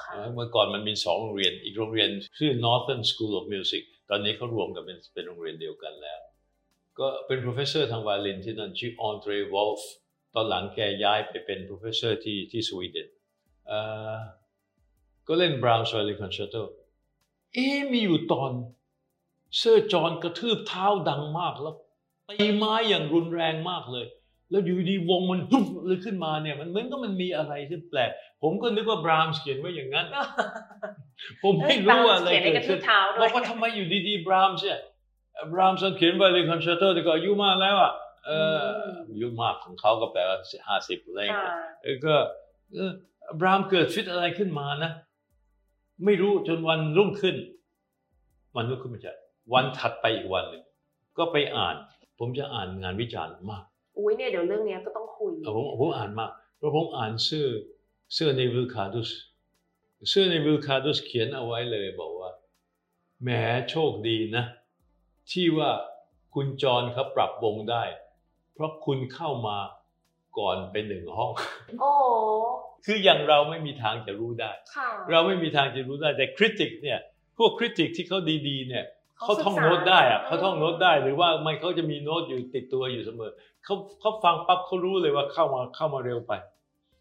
[0.04, 6.20] ค่ะเอ่อเมื่อก่อนมันมีสองโรงเรียน อีกโรงเรียนชื่อ Northern School of Music ตอนนี้เขารวมกันเป็นเป็นโรงเรียนเดียวกันแล้ว
[7.00, 9.90] ก็เป็น professor ทางไวโอลินที่นั่นชื่อออนเดรวอลฟ์
[10.36, 13.08] ตอนหลังแกย้ายไปเป็น professor ที่ที่สวีเดน
[13.68, 13.80] เอ่
[14.14, 14.16] อ
[15.28, 16.64] ก็เล่น Brown s w i l i n Concerto
[17.54, 18.52] เอ๊ะมีอยู่ตอน
[19.58, 21.76] เซอร์จอห์นกระทืบเท้าดังมากแล้ว
[22.30, 24.06] ตีไม้อย่างรุนแรงมากเลย
[24.50, 30.08] แล้วอยู่ดีวงมันฮึบเลยขึ้นมาเนี่ย มันเหมือนก็มันมีอะไรที่แปลก ผมก็นึกว่าบรามส์เขียนไว้อย่างนั้น
[31.44, 34.80] ผมไม่รู้อะไรเขียนในเกิกดระทืขึ้บนเท้าบด้วอยกว่าทำไมอยู่ดีๆบรามส์เนี่ย
[35.54, 37.92] บรามส์เขียนไวโอลินคอนแชร์โตแต่ก็อายุมากแล้วอะ
[38.26, 38.58] เออ
[39.12, 40.38] อายุมากของเขาก็แปลว่า
[40.68, 42.16] ห้าสิบอะไรอย่างค่ะเงี้ยเออก็
[42.74, 42.92] เออ
[43.40, 44.92] บรามเกิดฟิตอะไรขึ้นมานะ
[46.06, 47.36] ไม่รู้จนวันรุ่งขึ้น
[48.56, 49.14] วันรุ่งขึ้นไม่ใช่
[49.54, 50.64] วันถัดไปอีกวันหนึ่ง
[51.18, 51.76] ก็ไปอ่าน
[52.20, 53.64] ผมจะอ่านงานวิจารณ์มาก
[53.98, 57.48] อุ้ยเนี่ยเดี๋ยวเรื่องเนี้ยก็ต้องคุยเออผมผมอ่านมากเพราะผมอ่านเสื้อ
[58.14, 59.10] เสื้อในวิลคาดุส
[60.10, 62.32] เสื้อในวิลคาดุสเขียนเอาไว้เลยบอกว่า
[63.22, 63.30] แหม
[63.70, 64.46] โชคดีนะ
[65.32, 65.72] ที่ว่า
[66.34, 67.84] คุณจรเขาปรับวงได้
[68.54, 69.58] เพราะคุณเข้ามา
[70.38, 71.32] ก่อนไปหนึ่งห้อง
[71.80, 71.94] โอ้
[72.86, 77.00] คืออย่างเราไม่มีทางจะรู้ได้ค่ะเราไม่มีทางจะรู้ได้แต่คริติกเนี่ย
[77.38, 78.86] พวกคริติกที่เขาดีๆเนี่ย
[79.20, 83.32] เขาเขาท่องศึกษาโน้ตได้อะอืมเขาท่องโน้ตได้หรือว่าไม่เขาจะมีโน้ตอยู่ติดตัวอยู่เสมอ
[83.66, 86.34] เขาเขาฟังปั๊บเขารู้เลยว่าเข้ามาเข้ามาเร็วไป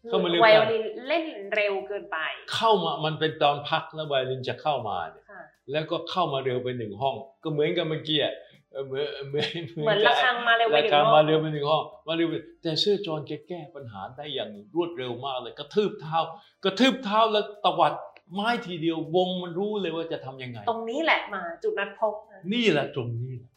[0.09, 1.25] เข้ามาเร็วไวกันโอลินเล่น
[1.55, 2.17] เร็วเกินไป
[2.53, 8.33] เข้ามามันเป็นตอนพักแล้วไวโอลินจะเข้ามาเนี่ยค่ะแล้วก็เข้ามาเร็วไปหนึ่งห้อง ก็เหมือนกับเมื่อกี้อะ
[8.73, 9.47] เออเหมือนเหมือน
[9.83, 16.17] เหมือนระฆังมาเร็วไปราหนึ่คางรอบมาเร็วไปหนึ่งห้องมาเร็วไปแต่เสื้อจอนแกแก้ปัญหาได้อย่างรวดเร็วมากเลย กระทืบเท้า
[16.63, 17.93] กระทืบเท้าแล้วตวัด
[18.33, 23.51] ไม้ทีเดียววงมันรู้เลยว่าจะทำยังไง ตรงนี้แหละมาจุดนัดพบนะนี่แหละตรงนี้แหละ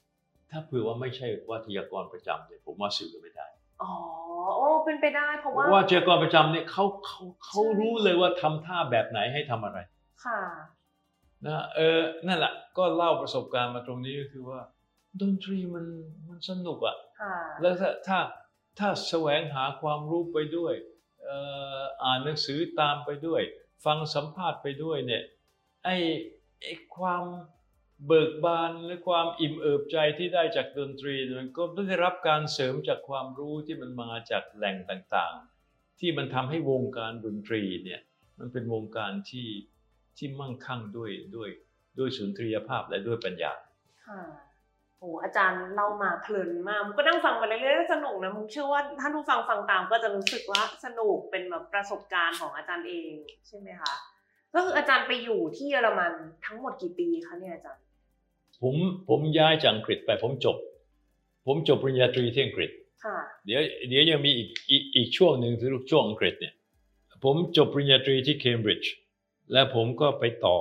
[0.51, 3.47] ถ้าเผื่อว่าไม่ใช่วัทยากรประจำเนี่ยผมว่าสื่อไม่ได้
[3.83, 3.93] อ๋อ
[4.57, 9.79] โอ้เป็นไปได้เพราะว่าว่าวิทยากรประจำเนี่ยเขาเขาเขาใช่รู้เลยว่าทำท่าแบบไหนให้ทำอะไร
[10.25, 10.41] ค่ะ
[11.47, 14.61] นะเออนั่นแหละก็เล่าประสบการณ์มาตรงนี้ก็คือว่า
[15.21, 15.87] ดนตรีมัน
[16.29, 18.19] มันสนุกอะค่ะแล้วถ้าถ้า
[18.79, 20.75] ถ้าแสวงหาความรู้ไปด้วย
[21.25, 21.39] เอ่
[21.79, 23.43] ออ่านหนังสือตามไปด้วย
[23.85, 25.23] ฟังสัมภาษณ์ไปด้วยเนี่ย
[25.85, 25.97] ไอ้
[26.63, 27.25] ไอ้ความ
[28.07, 38.01] เบิกบานหรือความอิ่มเอิบใจที่ได้จากดนตรีเนี่ยมันก็ได้รับการเสริมจากความรู้ที่มันมาจากแหล่งต่างๆ ที่มันทำให้วงการดนตรีเนี่ย
[38.39, 39.49] มันเป็นวงการที่
[40.19, 41.51] ที่มั่งคั่งด้วยด้วย
[41.99, 43.53] ด้วยสุนทรียภาพและด้วยปัญญา
[44.07, 44.21] ค่ะ
[44.99, 53.13] โอ้อาจารย์เล่ามาเพลินมากมุกก็นั่งฟังไปเรื่อยๆสนุกนะมุกเชื่อว่าท่านผู้ฟังฟังตามก็จะรู้สึกว่าสนุกเป็นแบบประสบการณ์ของอาจารย์เอง
[53.47, 53.95] ใช่ไหมคะ
[54.55, 56.13] ก็คืออาจารย์ไปอยู่ที่เยอรมัน
[56.47, 57.83] ทั้งหมดกี่ปีคะเนี่ยอาจารย์
[58.63, 58.75] ผม
[59.09, 60.57] ผมย้ายจากอังกฤษไปผมจบ
[61.47, 62.71] ผมจบปริญญาตรีที่อังกฤษ
[63.05, 66.55] ค่ะเดี๋ยวเดี๋ยวยังมีอีกอีกอีกช่วงหนึ่งคือช่วงอังกฤษเนี่ย
[67.25, 68.93] ผมจบปริญญาตรีที่เคมบริดจ์
[69.53, 70.59] และผมก็ไปต่อ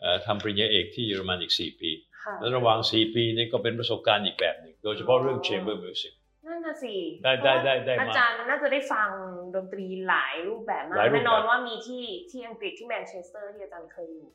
[0.00, 2.07] เอ่อทำปริญญาเอกที่เยอรมันอีก 4 ปีค่ะ
[2.40, 6.12] และระหว่าง 4 ปีนี้ก็เป็นประสบการณ์อีกแบบหนึ่ง โดยเฉพาะเรื่อง chamber music
[6.46, 9.08] นั่นน่ะสิได้ได้ได้ได้มาอาจารย์น่าจะได้ฟัง
[9.54, 14.28] ดนตรีหลายรูปแบบมาหลากยรูปแบบแน่นอนว่ามีที่ที่อังกฤษที่แมนเชสเตอร์ที่อาจารย์เคยอยู่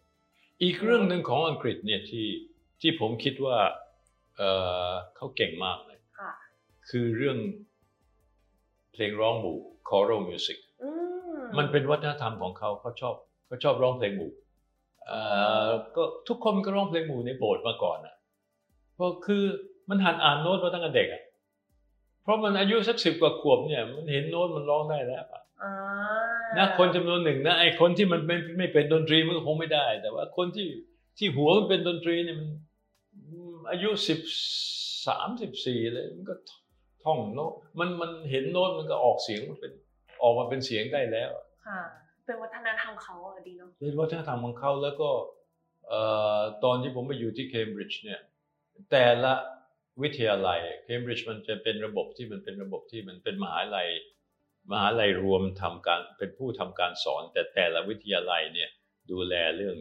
[0.64, 2.28] อีกเรื่องหนึ่งของอังกฤษเนี่ยที่
[2.82, 3.58] ที่ผมคิดว่า
[4.38, 4.50] เอ่
[4.90, 6.32] อเขาเก่งมากเลยค่ะ
[6.90, 7.38] คือเรื่อง
[8.94, 9.58] เพลงร้องหมู่
[9.90, 10.90] choral music อื
[11.36, 13.16] มมันเป็นวัฒนธรรมของเขาเขาชอบ
[13.48, 14.43] เขาชอบร้องเพลงหมู่เอ่อ
[15.96, 18.16] ก็ทุกคนก็ร้องเพลงหมู่ในโบสถ์มาก่อนอะ
[18.96, 19.44] เพราะคือ
[19.90, 21.24] มันหันอ่านโน้ตมาตั้งแต่เด็กอะ
[22.24, 25.74] เพราะมันอายุสักสิบกว่าขวบเนี่ย มันเห็นโน้ตมันร้องได้แล้วอะอ่า
[26.58, 30.68] นะคนจำนวนหนึ่งนะไอ้คนที่มันไม่ไม่เป็นดนตรีมันก็คงไม่ได้ แต่ว่าคนที่
[31.18, 32.50] ที่หัวมันเป็นดนตรีเนี่ยมัน
[33.72, 34.20] อายุสิบ
[35.08, 36.36] สามสิบสี่เลยมันก็
[37.04, 39.72] ท่องโน้ตมันมันเห็นโน้ตมันก็ออกเสียงมันเป็น
[40.22, 41.30] ออกมาเป็นเสียงได้แล้ว
[41.68, 41.82] ค่ะ
[42.26, 45.10] เป็นวัฒนธรรมเขาอะดีเนาะเป็นวัฒนธรรมของเขาแล้วก็
[45.88, 46.02] เอ่
[46.38, 48.22] อตอนที่ผมไปอยู่ที่เคมบริดจ์เนี่ย
[48.92, 49.34] แต่ละ
[50.02, 53.90] วิทยาลัยเคมบริดจ์มันจะเป็นระบบที่มันเป็นระบบที่มันเป็นมหาลัย
[54.72, 58.70] มหาลัยรวมทำการเป็นผู้ทำการสอน แต่แต่ละวิทยาลัยเนี่ย
[59.12, 59.76] ดูแลเรื่อง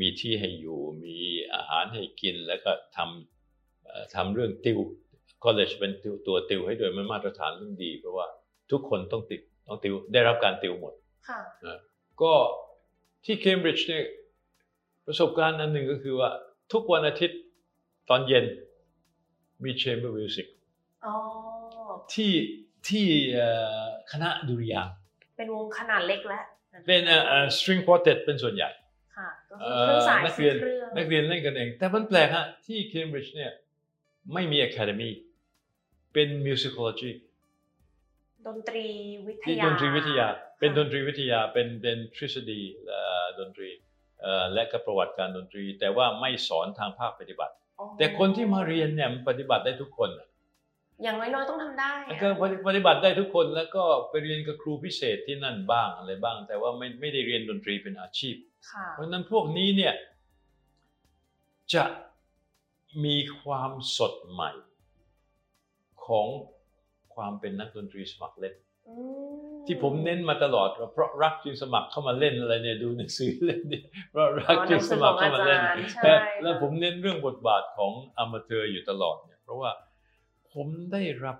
[0.00, 1.16] มีที่ให้อยู่มี
[1.54, 4.78] อาหารให้กินแล้วก็ทำทำเรื่องติว
[5.44, 5.92] college เป็น
[6.26, 8.26] ตัวติวให้โดยมันมาตรฐานเรื่องดี เพราะว่า
[8.70, 10.94] ทุกคนต้องติดต้องติวได้รับการติวหมด
[11.28, 11.40] ค่ะ
[12.22, 12.34] ก็
[13.24, 14.04] ที่เคมบริดจ์เนี่ย
[15.06, 16.30] ประสบการณ์อันหนึ่งก็คือว่า
[16.72, 17.40] ทุกวันอาทิตย์
[18.10, 18.44] ตอนเย็น
[19.64, 20.46] มี chamber music
[21.06, 21.14] อ๋อ
[22.14, 22.32] ที่
[22.88, 23.48] ที่เอ่
[23.80, 24.94] อคณะดุริยางค์
[25.36, 26.44] เป็นวงขนาดเล็กแล้ว
[26.86, 28.70] เป็นเอ่อเอ่อ string quartet เป็นส่วนใหญ่
[29.16, 33.52] ค่ะก็คืเอ่อเครื่องอสายนักเรียนเครื่องนักเรียนเล่นกันเอง แต่มันแปลกฮะที่เคมบริดจ์เนี่ย
[34.32, 35.10] ไม่มี academy
[36.12, 37.12] เป็น musicology
[38.46, 38.84] ดนตรี
[39.26, 43.70] วิทที่ยาดนตรีวิทยา เป็นดนค่ะตรีวิทยาเป็นเป็นทฤษฎีเอ่อดนตรี
[44.54, 47.54] และก็ประวัติการดนตรี แต่ว่าไม่สอนทางภาคปฏิบัติ
[47.98, 50.10] แต่คนที่มาเรียนเนี่ยมันปฏิบัติได้ทุกคน
[51.02, 51.90] อย่างน้อยๆต้องทำได้
[52.22, 52.28] ก็
[52.68, 58.36] ปฏิบัติได้ทุกคนแล้วก็ไปเรียนกับครูพิเศษที่นั่นบ้างอะไรบ้าง แต่ว่าไม่ไม่ได้เรียนดนตรีเป็นอาชีพ
[58.92, 59.94] เพราะนั้นพวกนี้เนี่ย
[61.74, 61.84] จะ
[63.04, 64.50] มีความสดใหม่
[66.06, 66.26] ของ
[67.14, 68.54] ความเป็นนักดนตรีสมัครเล่น
[69.66, 75.60] ที่ผมเน้นมาตลอดว่าเพราะรักจึงสมัครเข้ามาเล่นอะไรเนี่ยดูหนังสือเล่นเนี่ยเพราะรักจึงสมัครเข้ามาเล่น
[76.42, 79.70] แล้วผมเน้นเรื่องบทบาทของอมเตอร์อยู่ตลอดเนี่ยเพราะว่า
[80.52, 81.36] ผมได้รับ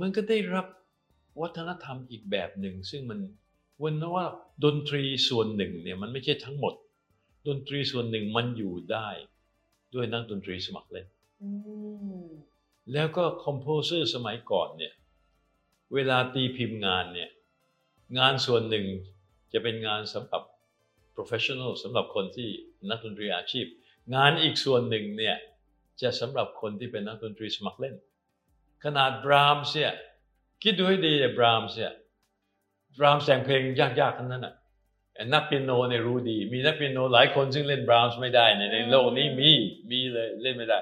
[0.00, 0.66] มันก็ได้รับ
[1.40, 3.20] วัฒนธรรมอีกแบบหนึ่ง ซึ่งมัน
[3.82, 4.26] วันนั้นว่า
[4.64, 6.74] ดนตรีส่วนหนึ่งเนี่ยมันไม่ใช่ทั้งหมด
[7.48, 9.08] ดนตรีส่วนหนึ่งมันอยู่ได้
[9.94, 11.06] ด้วยนักดนตรีสมัครเล่น
[12.92, 14.92] แล้วก็คอมโพเซอร์สมัยก่อนเนี่ย
[15.94, 17.30] เวลาตีพิมพ์งานเนี่ย
[18.18, 18.86] งานส่วนหนึ่ง
[19.52, 20.42] จะเป็นงานสำหรับ
[21.16, 22.48] professional สำหรับคนที่
[22.90, 23.66] นักดนตรีอาชีพ
[24.14, 25.36] งานอีกส่วนหนึ่งเนี่ย
[26.02, 27.94] จะสำหรับคนที่เป็นนักดนตรีสมัครเล่น
[28.84, 29.92] ขนาดบรามส์เนี่ย
[30.62, 31.92] คิดดูให้ดีบรามส์เนี่ย
[32.98, 34.54] บรามส์แต่งเพลงยากๆทั้งนั้นอะ
[35.34, 39.50] นักเปียโนเนี่ยรู้ดี มีนักเปียโนหลายคนซึ่งเล่นบรามส์ไม่ได้ในโลกนี้มี
[39.90, 40.78] มีเลยเล่นไม่ได้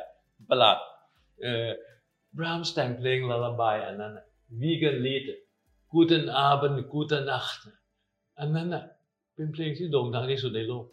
[0.50, 0.76] ประหลาด
[1.42, 1.66] เออ
[2.36, 4.12] บรามส์แต่งเพลงลาลาบายอันนั้น
[4.60, 5.22] วีกันลีด
[5.90, 7.46] กูเทนอาบันกูเทนนัก
[8.38, 8.84] อันนั้นอะ
[9.34, 10.84] เป็นเพลงที่โด่งดังที่สุดในโลก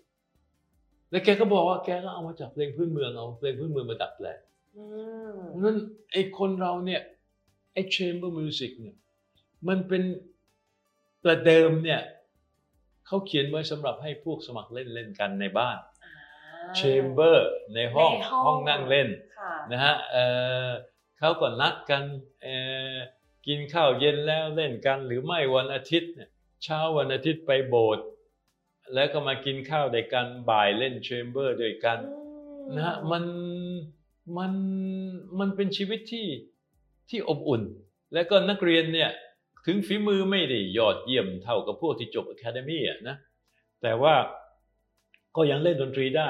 [1.10, 4.40] แล้วแกก็บอกว่าแกก็เอามาจากเพลงพื้นเมืองเอาเพลงพื้นเมืองมาดัดแปลง
[5.64, 5.78] นั้น
[6.12, 7.02] ไอ้คนเราเนี่ย
[7.74, 8.96] ไอ้ chamber music เนี่ย
[9.68, 10.04] มันเป็น
[11.24, 12.02] ประเดิมเนี่ย
[13.06, 15.78] เขาเขียนไว้สำหรับให้พวกสมัครเล่นเล่นกันในบ้าน
[16.76, 18.14] chamber ในห้อง
[18.46, 19.10] ห้องนั่งเล่น
[19.72, 19.96] นะฮะ
[21.18, 22.04] เขาก็นัดกัน
[23.48, 26.30] กินข้าวเย็นแล้วเล่นกันหรือไม่วันอาทิตย์เนี่ย
[26.64, 28.06] เช้าวันอาทิตย์ไปโบสถ์
[28.94, 32.00] แล้วก็มากินข้าวด้วยกันบ่ายเล่น chamber ด้วยกัน
[32.76, 33.24] นะฮะมัน
[34.38, 34.54] มัน
[35.40, 36.28] มันเป็นชีวิตที่
[37.10, 37.62] ที่อบอุ่น
[38.14, 39.10] แล้วก็นักเรียนเนี่ย
[39.66, 43.16] ถึงฝีมือไม่ได้ยอดเยี่ยมเท่ากับพวกที่จบอะคาเดมี่อะนะ
[43.82, 44.16] แต่ว่า
[45.36, 46.30] ก็ยังเล่นดนตรีได้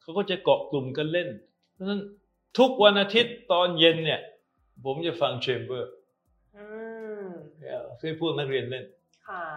[0.00, 1.28] เขาก็จะเกาะกลุ่มกันเล่น
[1.72, 2.00] เพราะฉะนั้น
[2.58, 4.20] ทุกวันอาทิตย์ตอนเย็นเนี่ย
[4.84, 5.90] ผมจะฟังเชมเบอร์
[7.98, 8.84] เคยพูดนักเรียนเล่น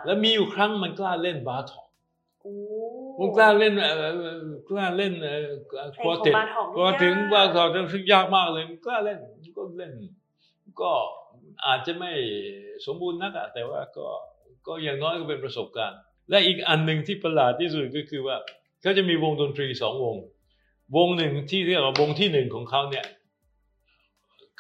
[0.06, 1.88] แล้วมีอยู่ครั้งมันกล้าเล่นบาทอก
[3.18, 3.74] ผมกล้าเล่น
[4.70, 5.14] กล้าเล่น
[6.00, 6.34] ควอเต็ด
[6.78, 9.20] พอถึงบาทอกซึ่งยากมากเลยกล้าเล่น
[9.58, 9.92] ก็เล่น
[10.82, 10.92] ก็
[11.66, 12.12] อาจจะไม่
[12.86, 14.08] สมบูรณ์นักอะแต่ว่าก็
[14.68, 16.00] ก็อย่างน้อยก็เป็นประสบการณ์
[16.30, 18.38] และอีกอันหนึ่งที่ประหลาดที่สุดก็คือว่า
[18.82, 20.16] เขาจะมีวงดนตรีสองวง
[20.98, 23.06] วงหนึ่งที่เรียกว่าวงที่หนึ่งของเขาเนี่ย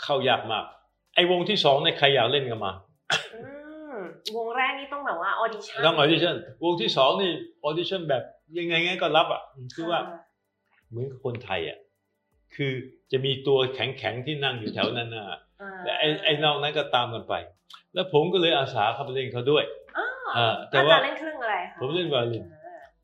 [0.01, 0.65] เข้ายากมาก
[1.15, 2.71] ไอ้วงที่สองเนี่ยใครอยากเล่นกันมา
[4.35, 7.31] วงแรกนี่ต้องแบบว่า audition ต้องออดิชั่นวงที่สองนี่
[7.65, 8.23] audition แบบ
[8.57, 9.41] ยังไงยังไงก็รับอะ
[9.75, 9.99] คือว่า
[10.89, 11.77] เหมือนกับคนไทยอะ
[12.55, 12.71] คือ
[13.11, 15.39] จะมีตัวแข็งๆที่นั่งอยู่แถวนั้นน่ะ
[15.83, 17.33] แต่ไอ้ไอ้นอกนั้นก็ตามกันไป
[17.93, 19.63] แล้วผมก็เลยอาสาเข้าไปเล่นเขาด้วย
[20.37, 22.43] อ่าแต่ว่าเล่นเครื่องอะไรผมเล่นไวโอลิน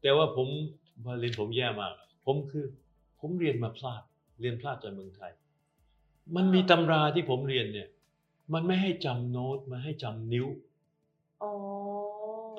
[0.02, 1.94] แต่ว่าผมไวโอลินผมแย่มาก
[2.26, 2.66] ผมคือ
[3.20, 4.02] ผมเรียนมาพลาด
[4.42, 5.32] เรียนพลาดจากเมืองไทย
[6.36, 7.88] มันมีตำราที่ผมเรียนเนี่ย
[8.54, 10.48] มันไม่ให้จำโน้ตมันให้จำนิ้ว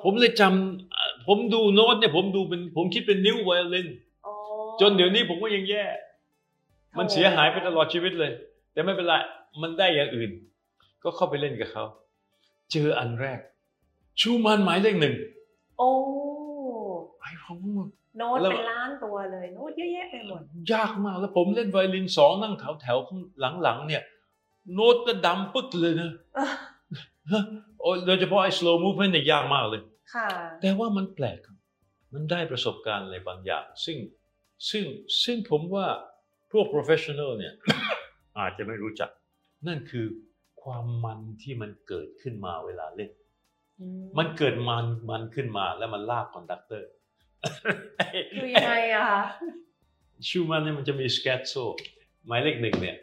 [0.01, 3.87] ผมเลยจำผมดูโน้ตเนี่ยผมดูเป็นผมคิดเป็นนิ้วไวโอลิน
[4.81, 5.83] จนเดี๋ยวนี้ผมก็ยังแย่
[6.97, 8.31] มันเสียหายไปตลอดชีวิตเลย
[8.73, 9.13] แต่ไม่เป็นไร
[9.61, 10.31] มันได้อย่างอื่น
[11.03, 11.83] ก็เข้าไปเล่นกับเขา
[12.71, 13.39] เจออันแรก
[14.19, 15.15] ชูมันหมายเลขหนึ่ง
[15.77, 15.89] โอ้
[17.19, 17.59] ไอ้ผม
[18.17, 20.41] โน้ตเป็นล้านตัวเลย โน้ตเยอะแยะไปหมด
[20.73, 23.19] ยากมากแล้วผมเล่นไวโอลินสองนั่งแถวแถวข้าง
[23.63, 24.03] หลังๆเนี่ย
[24.73, 26.11] โน้ตก็ดำปึ๊กเลยนะ
[28.05, 29.81] โดยเฉพาะไอ้ slow movement เนี่ยยากมากเลย
[30.61, 31.57] แต่ว่ามันแปลกครับ
[32.13, 33.97] มันได้ประสบการณ์อะไรบางอย่าง ซึ่ง
[34.69, 34.85] ซึ่ง
[35.23, 35.87] ซึ่งผมว่า
[36.51, 37.53] พวก professional เนี่ย
[38.39, 39.09] อาจจะไม่รู้จัก
[39.67, 40.05] นั่นคือ
[40.63, 43.11] ความมันที่มันเกิดขึ้นมาเวลาเล่น
[44.17, 46.91] มันเกิดมันมันขึ้นมาแล้วมันลาก conductor
[48.33, 49.23] คือยังไงอะคะ
[50.27, 51.53] ชูมันเนี่ยมันจะมี scherzo
[52.27, 52.97] หมายเลขหนึ่งเนี่ย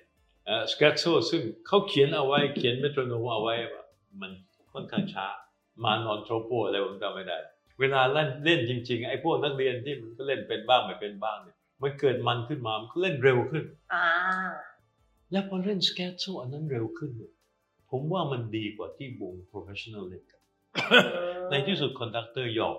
[0.72, 3.84] scherzo ซึ่งเขาเขียนเอาไว้เขียน metronome เอาไว้ว่า
[4.20, 4.30] มัน
[4.72, 5.26] ค่อนข้างช้า
[5.84, 7.38] ma non troppo อะไรผมจำไม่ได้
[7.80, 14.06] เวลาเล่นเล่นจริงๆไอ้พวกนักเรียนที่มันก็เล่นเป็นบ้างไม่เป็นบ้างเนี่ยมันเกิดมันขึ้นมามันก็เล่นเร็วขึ้นอ่า
[15.32, 17.32] แล้วพอเล่น scherzo อันนั้นเร็วขึ้นเนี่ย
[17.90, 20.40] ผมว่ามันดีกว่าที่วง professional เล่นกัน
[21.50, 22.76] ในที่สุด conductor ยอม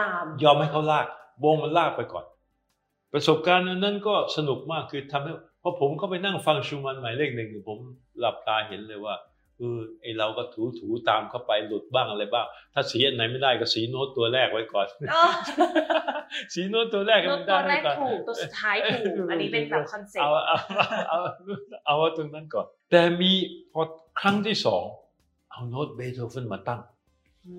[0.00, 1.06] ตามยอมให้เขาลาก
[1.44, 2.26] วงมันลากไปก่อน
[3.12, 5.32] ประสบการณ์นั้นก็สนุกมากคือทำให้
[5.68, 7.78] พอผมเข้าไปนั่งฟังชูมันหมายเลขหนึ่งผม
[8.20, 9.14] หลับตาเห็นเลยว่า
[9.58, 15.24] เออไอเราก็ถูถูตามเข้าไปหลุดบ้างอะไรบ้าง ถ้าสีอันไหนไม่ได้ก็สีโน้ตตัวแรกไว้ก่อนอ๋อ
[16.54, 18.76] สีโน้ตตัวแรกให้ตัวมันตัได้วแรไว้กก่อนถูกตัวสุดท้าย
[19.16, 20.56] ถูกอันนี้เป็นแบบconcept เอา
[21.08, 21.18] เอาเอา
[21.86, 23.32] เอาเอาตรงนั้นก่อน แต่มี
[23.72, 23.82] พอ
[24.20, 24.84] ครั้งที่สอง
[25.50, 26.80] เอาโน้ตเบโธเฟนมาตั้ง
[27.46, 27.54] อื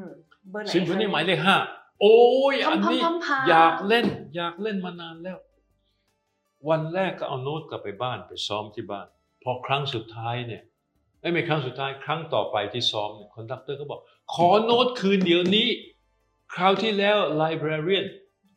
[0.00, 0.04] ม
[0.50, 1.56] เบอร์ไหนซิมโฟนีคะหมายเลขห้า
[2.00, 2.16] โอ้
[2.52, 5.38] ยพัอัมนพัมนี้พัมพาอยากเล่นอยากเล่นมานานแล้ว
[6.68, 9.06] วันแรกก็เอาโน้ตกลับไปบ้านไปซ้อมที่บ้าน
[9.42, 10.62] พอครั้งสุดท้ายเนี่ย
[11.20, 14.00] ไม่ไม่ครั้งสุดท้ายครั้งต่อไปที่ซ้อมเนี่ย conductor ก็บอก
[14.34, 15.68] ขอโน้ตคืนเดี๋ยวนี้
[16.54, 18.06] คราวที่แล้ว librarian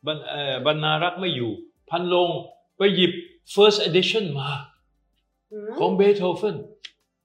[0.05, 1.51] บรรเอ่อบรรณารักษ์ไม่อยู่
[1.89, 2.29] พันลง
[2.77, 3.11] ไปหยิบ
[3.53, 4.59] first edition มาม
[5.79, 6.57] ของเบโธเฟน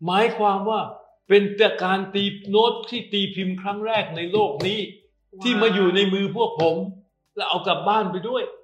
[0.06, 0.80] หมายความว่า
[1.28, 4.80] เป็นแต่การตีโน้ตที่ตีพิมพ์ครั้งแรกในโลกนี้
[5.42, 6.76] ที่มาอยู่ในมือพวกผม
[7.36, 8.42] แล้วเอากลับบ้านไปด้วย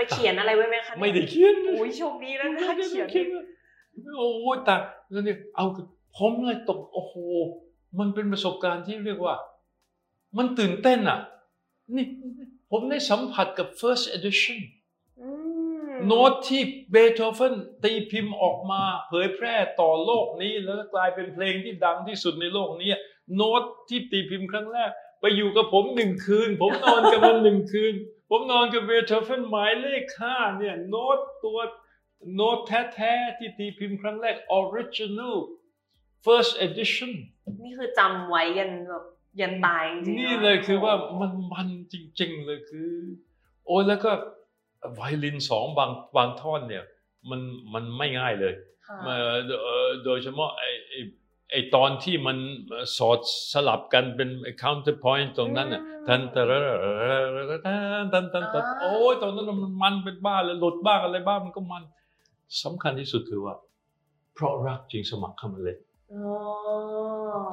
[0.00, 3.26] ไปเขียนอะไรไว้ไหมคะเนี่ยไม่ได้เขียนโอ้ยโชคดีแล้วนะเขียนเขียน
[4.18, 4.74] โอ้ยแต่
[5.10, 5.64] แล้วเนี่ยเอา
[6.16, 7.14] ผมเลยตกโอ้โห
[7.98, 9.34] มันเป็นประสบการณ์ที่เรียกว่า
[10.36, 11.18] มันตื่นเต้นอะ
[11.96, 12.06] นี่
[12.70, 14.58] ผมได้สัมผัสกับ first edition
[15.20, 15.28] อื
[15.88, 22.88] มโน้ตที่เบโธเฟนตีพิมพ์ออกมา เผยแพร่ต่อโลกนี้ แล้วก็กลายเป็นเพลงที่ดังที่สุดในโลกนี้
[23.34, 24.90] โน้ตที่ตีพิมพ์ครั้งแรก
[25.20, 27.94] ไปอยู่กับผมหนึ่งคืน ผมนอนกับมันหนึ่งคืน
[28.30, 31.58] ผมนอนกับเบโธเฟนหมายเลขห้าเนี่ยโน้ตตัว
[32.34, 32.58] โน้ต
[32.94, 35.36] แท้ๆที่ตีพิมพ์ครั้งแรก original
[36.24, 37.12] first edition
[37.64, 39.04] นี่คือจำไว้ยันแบบ
[39.40, 42.90] ยันตายจริงๆนี่เลยคือว่ามันมันจริง ๆ เลยคือ
[43.66, 44.10] โอ้ยแล้วก็
[44.94, 46.84] ไวโอลินสองบางบางท่อนเนี่ย
[47.30, 47.40] มัน
[47.74, 48.54] มันไม่ง่ายเลย
[48.86, 51.00] ค่ะเอ่อเอ่อโดยเฉพาะไอ้
[51.50, 52.36] ไอ้ไอ้ตอนที่มัน
[52.96, 53.18] สอด
[53.52, 54.30] สลับกันเป็น
[54.62, 56.58] counterpoint ตรงนั้นน่ะทันตะระ
[57.66, 57.74] ทั
[58.04, 61.82] นทันทันทันโอ้ยตอนนั้นมันมันเป็นบ้าเลยหลุดบ้างอะไรบ้างมันก็มัน
[62.62, 63.54] สำคัญที่สุดคือว่า
[64.34, 65.78] เพราะรักจริงสมัครเข้ามาเล่น
[66.12, 66.24] อ๋อ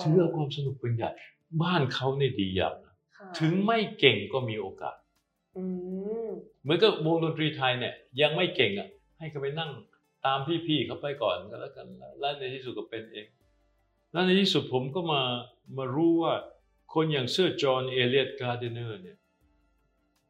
[0.02, 1.10] ถือเอาความสนุกเป็นใหญ่
[1.64, 4.96] บ้านเขาเนี่ยดีอย่างนะค่ะถึงไม่เก่งก็มีโอกาส
[5.58, 5.64] อื
[6.28, 6.30] ม
[6.64, 8.88] เหมือนกับวงดนตรีไทยเนี่ย ยังไม่เก่งอะ
[9.20, 9.72] ให้เขาไปนั่ง
[10.26, 11.88] ตามพี่ๆเขาไปก่อนก็แล้วกัน
[12.20, 13.28] แล้วในที่สุดก็เป็นเอง
[14.12, 15.22] แล้วในที่สุดผมก็มา
[15.78, 16.34] มารู้ว่า
[16.94, 19.18] คนอย่างเซอร์จอห์นเอเลียตการ์เดเนอร์เนี่ย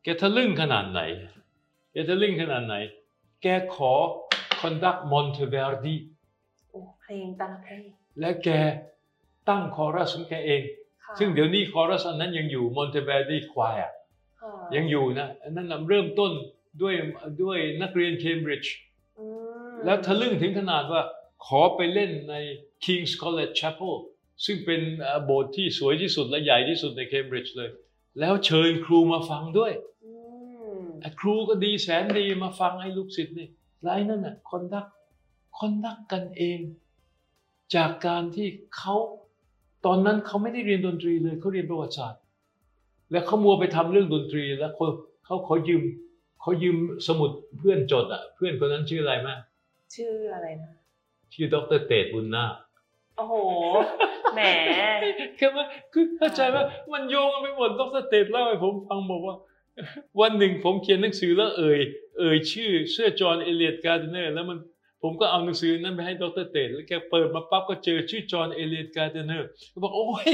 [0.04, 1.02] แกทะลึ่งขนาดไหน
[1.92, 2.76] แกทะลึ่งขนาดไหน
[3.42, 3.94] แกขอ
[4.60, 5.96] conduct มอนเทเวร์ดี
[6.70, 7.82] โอ้เพลงแต่ละเพลง
[8.20, 8.50] และแก
[9.50, 10.62] ตั้งคอรัสของแกเอง
[11.04, 13.92] ค่ะซึ่งเดี๋ยวนี้คอรัสอันนั้นยังอยู่มอนเทเวร์ดีควายค่ะ
[14.76, 16.32] ยังอยู่นะอันนั้นนะเริ่มต้น
[16.82, 16.94] ด้วย
[17.44, 18.74] ด้วยนักเรียนเคมบริดจ์
[19.20, 19.26] อื
[19.74, 21.02] มแล้วทะลึ่งถึงขนาดว่า
[21.46, 22.36] ขอไปเล่นใน
[22.84, 23.96] King's College Chapel
[24.46, 27.70] ซึ่งเป็นเอ่อโบสถ์ที่สวยที่สุดและใหญ่ที่สุดในเคมบริดจ์เลย
[28.20, 29.72] แล้วเชิญครูมาฟังด้วย
[30.06, 30.12] อื
[30.80, 33.48] มไอ้ครูก็ดีแสนดีมาฟังไอ้ลูกศิษย์นี่
[33.82, 34.86] แล้วไอ้นั่นน่ะคอนดัก
[35.58, 36.60] คอนดักกันเอง
[37.76, 38.48] จากการที่
[38.78, 38.96] เขา
[39.86, 42.22] ตอนนั้นเขาไม่ได้เรียนดนตรีเลยเขาเรียนประวัติศาสตร์
[43.12, 44.86] แล้วเขามัวไปทำเรื่องดนตรี แล้วเขา
[45.26, 45.84] เขาขอยืม
[46.42, 49.30] เขายืมสมุดเพื่อนจดอะ เพื่อนคนนั้นชื่ออะไรไหม
[49.96, 50.72] ชื่ออะไรนะ
[51.34, 52.67] ชื่อดรเตดบุญนาค
[53.18, 53.36] โอ้โห
[54.34, 54.40] แหม
[55.40, 56.64] คือว่าคือเข้าใจว่า
[56.94, 59.36] มันโยงกันไปหมดดรเตดเล่าให้ผมฟังบอกว่า
[60.22, 61.80] วันหนึ่งผมเขียนหนังสือแล้วเอ่ย
[62.20, 64.60] เอ่ยชื่อเซอร์จอห์นเอเลียตการ์ดเนอร์แล้วมัน
[65.04, 69.48] ผมก็เอาหนังสือนั้นไปให้ดรเตดแล้วแกเปิดมาปั๊บก็เจอชื่อจอห์นเอเลียตการ์ดเนอร์
[69.84, 70.30] บอกโอ้ย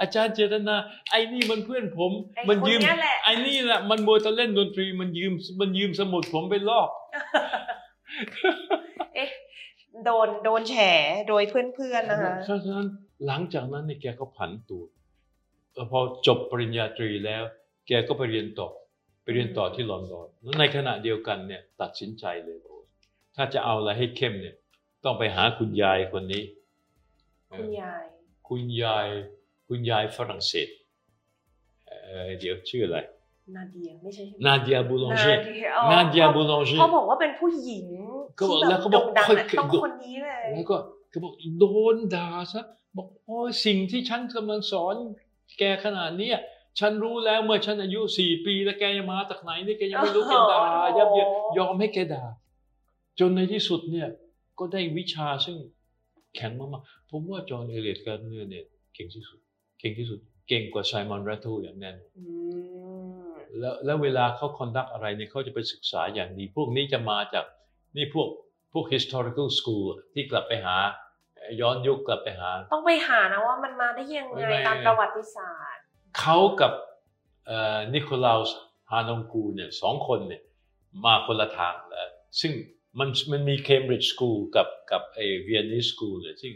[0.00, 0.76] อาจารย์เจตนา
[1.10, 2.12] ไอ้นี่มันเพื่อนผม
[2.48, 2.80] มันยืม
[3.24, 6.88] ไอ้นี่แหละ มันมัวแต่เล่นดนตรี มันยืม มันยืมสมุดผมไปลอก
[9.14, 9.28] เอ๊ะ
[10.04, 10.74] โดนโดนแฉ
[11.28, 12.88] โดยเพื่อนๆนะคะเพราะฉะนั้น
[13.26, 14.82] หลังจากนั้นเนี่ยแกก็ผันตัว
[15.72, 17.42] เอ่อพอจบปริญญาตรีแล้ว
[17.88, 18.68] แกก็ไปเรียนต่อ
[19.22, 22.76] ไปเรียนต่อที่ลอนดอนแล้วในขณะเดียวกันเนี่ยตัดสินใจเลยโอ้
[23.36, 24.56] ถ้าจะเอาอะไรให้เข้มเนี่ย
[25.04, 26.44] ต้องไปหาคุณยายคนนี้
[27.56, 28.04] คุณยาย
[28.48, 29.08] คุณยาย
[29.68, 30.68] คุณยายฝรั่งเศส
[31.86, 32.98] เอ่อเดี๋ยวชื่ออะไร
[33.56, 37.86] นาเดียไม่ใช่นาเดียบูลองเช่นาเดียอ๋อนาเดียบูลองเช่เขาบอกว่าเป็นผู้หญิง
[38.38, 40.76] ก็บอกที่แล้วเขาบอกโด่งดังค่อยอะต้องคนนี้เลยแล้วก็
[41.12, 41.64] ก็บอกโด
[41.94, 42.60] นด่าซะ
[42.96, 44.94] บอกโอ้ยสิ่งที่ฉันกำลังสอน
[45.58, 46.38] แกขนาดเนี้ย
[46.78, 50.60] ฉันรู้แล้วเมื่อฉันอายุสี่ปีแล้วแกยังมาจากไหนนี่แกยังไม่รู้แกด่า
[50.98, 51.28] ยับเยิน
[51.58, 52.24] ยอมให้แกด่า
[53.18, 54.08] จนในที่สุดเนี่ย
[54.58, 55.56] ก็ได้วิชาซึ่ง
[56.36, 58.64] แข็งมากๆผมว่าจอห์นเอเลียตการ์เนอร์เนี่ย
[58.94, 59.38] เก่งที่สุด
[59.80, 60.18] เก่งที่สุด
[60.48, 62.24] เก่งกว่าไซมอนแรตเทิลอย่างแน่นอนอื
[63.30, 67.44] ม แล้วแล้วเวลาเขา conduct อะไรเนี่ยเขาจะไปศึกษาอย่างดี พวกนี้จะมาจาก
[67.96, 68.28] นี่พวก
[68.72, 70.76] พวก historical school ที่กลับไปหา
[71.60, 75.82] ย้อนยุคกลับไปหา ต้องไปหานะว่ามันมาได้ยังไงไม่ตามประวัติศาสตร์
[76.18, 76.72] เขากับ
[77.94, 78.50] นิโคลาส
[78.90, 80.42] ฮานองกูเนี่ยสองคนเนี่ย
[81.04, 82.08] มาคนละทางเลย
[82.40, 82.52] ซึ่ง
[82.98, 86.52] มันมันมีเคมบริดจ์ school กับกับไอ Viennese school เนี่ยซึ่ง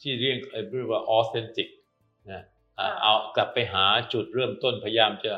[0.00, 0.38] ที่เรียก
[0.70, 1.68] เรียกว่า authentic
[2.30, 2.42] นะ
[3.02, 5.32] เอากลับไปหาจุดเริ่มต้นพยายามจะ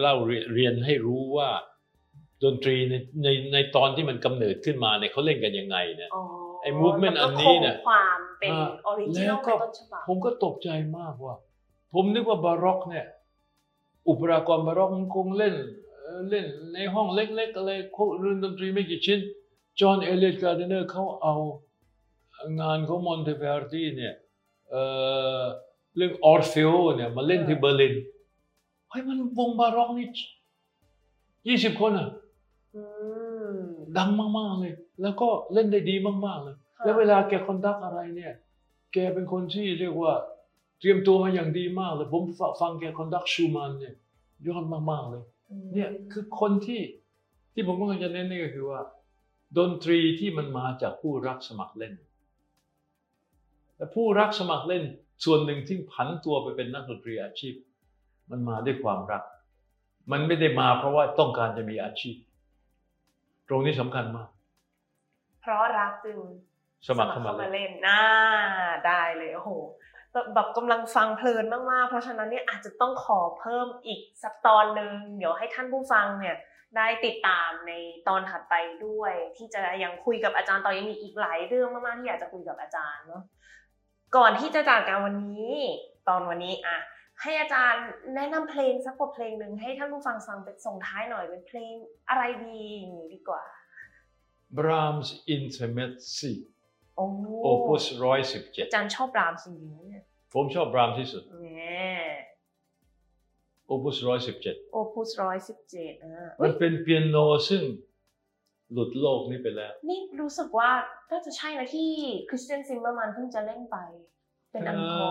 [0.00, 0.14] เล่า
[0.54, 1.48] เรียนให้รู้ว่า
[2.44, 6.10] ดนตรีในในในตอนที่มันกำเนิดขึ้นมาเนี่ยเขาเล่นกันยังไงเนี่ย
[6.62, 8.50] ไอ้ movement อันนี้เนี่ยความเป็น
[8.86, 10.68] original ต้นฉบับผมก็ตกใจ
[10.98, 11.34] มากว่า
[11.94, 13.06] ผมนึกว่าบาร็อกเนี่ย
[14.08, 15.54] อุปรากรบาร็อกมันคงเล่น
[16.30, 17.70] เล่นในห้องเล็กๆอะไร
[18.20, 19.20] เรื่องดนตรีไม่กี่ชิ้น
[19.80, 21.34] จอห์นเอเลียตการ์เดเนอร์เขาเอา
[22.60, 24.14] งานของมอนเตเวอร์ดีเนี่ย
[25.96, 27.94] เรื่องออร์เฟโอเนี่ยมาเล่นที่เบอร์ลิน
[28.90, 30.06] เฮ้ยมันวงบาร็อกนี่
[31.48, 32.08] ยี่สิบคนอะ
[33.98, 35.94] ดังมากๆเลย แล้วก็เล่นได้ดี
[36.26, 38.32] มากๆเลย แล้วเวลาแก conduct อะไรเนี่ย
[38.92, 40.12] แกเป็นคนที่เรียกว่า
[40.78, 42.22] เตรียมตัวมาอย่างดีมากเลย ผม
[42.60, 43.94] ฟังแก conduct ชูมันเนี่ย
[44.46, 45.22] ยอดมากๆเลย
[45.74, 46.82] เนี่ยคือคนที่
[47.52, 48.80] ที่ผมกำลังจะเน้นนี่ก็คือว่า
[49.58, 51.94] ดนตรีที่มันมาจากผู้รักสมัครเล่น
[53.76, 54.84] แต่ผู้รักสมัครเล่น
[55.24, 57.54] ส่วนหนึ่งที่ผันตัวไปเป็นนักดนตรีอาชีพ
[58.30, 59.22] มันมาด้วยความรัก
[60.10, 62.16] มันไม่ได้มาเพราะว่าต้องการจะมีอาชีพ
[63.48, 64.28] ตรงนี้สำคัญมาก
[65.40, 66.18] เพราะรักจึง
[66.88, 68.02] สมัครเข้ามาเล่นน่า
[68.86, 69.50] ได้เลยโอ้โห
[70.34, 76.36] แบบกำลังฟังเพลินมากๆ เพราะฉะนั้นเนี่ยอาจจะต้องขอเพิ่มอีกสักตอนหนึ่งเดี๋ยวให้ท่านผู้ฟังเนี่ย
[76.76, 77.72] ได้ติดตามใน
[78.08, 78.54] ตอนถัดไป
[78.86, 83.22] ด้วย ที่จะยังคุยกับอาจารย์ต่อยังมีอีกหลายเรื่องมากๆที่อยากจะคุยกับอาจารย์เนาะ
[84.16, 85.50] ก่อนที่จะจากกันวันนี้
[86.08, 86.78] ตอนวันนี้อะ
[87.22, 91.72] ให้อาจารย์แนะนำเพลงสักบทเพลงหนึ่งให้ท่านผู้ฟังฟังเป็นส่งท้ายหน่อยเป็นเพลง
[92.08, 93.42] อะไรดีอย่างนี้ดีกว่า
[94.58, 96.34] Brahms Intermezzi
[96.96, 97.06] โอ้
[97.46, 100.04] Opus ร้อยสิบเจ็ดอาจารย์ชอบบรามส์จริงๆเนี่ย
[100.34, 102.02] ผมชอบบรามที่สุดเนี่ย
[103.70, 107.16] Opus ร้อยสิบเจ็ด Opus ร้อยสิบเจ็ดอะมันเป็นเปียโน
[107.48, 107.62] ซึ่ง
[108.72, 110.70] หลุดโลกนี้ไปแล้ว นี่รู้สึกว่า
[111.10, 111.90] น่าจะใช่นะที่
[112.28, 113.76] คริสเตียนซิมเบอร์มันเพิ่งจะเล่นไป
[114.50, 115.08] เป็นอันคอ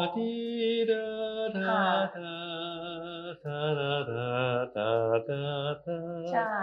[6.32, 6.54] ใช่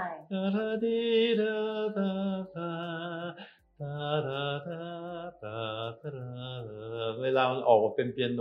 [7.22, 8.40] เวลามันออกมาเป็นเปียโน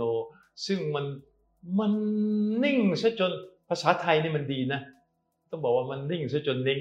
[0.66, 1.04] ซึ่งมัน
[1.78, 1.92] มัน
[2.64, 3.32] นิ่งซะจน
[3.68, 4.80] ภาษาไทยนี่มันดีนะ
[5.50, 6.80] ต้องบอกว่ามันนิ่งซะจนนิ่ง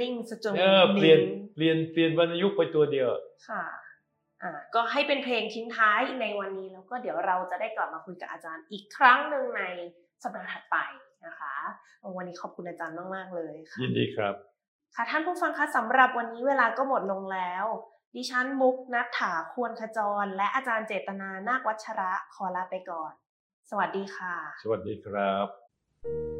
[0.00, 1.20] นิ่งสจนเออเปลี่ยน
[1.54, 3.08] เปลี่ยนเปลี่ยนวรรณยุกไปตัวเดียว
[3.48, 3.89] ค่ะอ่า
[4.74, 9.62] ก็ให้เป็นเพลงทิ้งท้ายในวันนี้แล้วก็เดี๋ยวเราจะได้กลับมาคุยกับอาจารย์อีกครั้งหนึ่งใน
[10.22, 10.76] สัปดาห์ถัดไป
[11.26, 11.54] นะคะ
[12.16, 14.34] วันนี้ขอบคุณอาจารย์มาก ๆ เลยค่ะยินดีครับ
[14.94, 17.64] ค่ะท่านผู้ฟังคะสำหรับวันนี้เวลาก็หมดลงแล้ว
[18.16, 23.12] ดิฉันมุกนัทถาควรขจร และอาจารย์เจตนานาควัชระขอลาไปก่อน
[23.70, 26.39] สวัสดีค่ะ สวัสดีครับ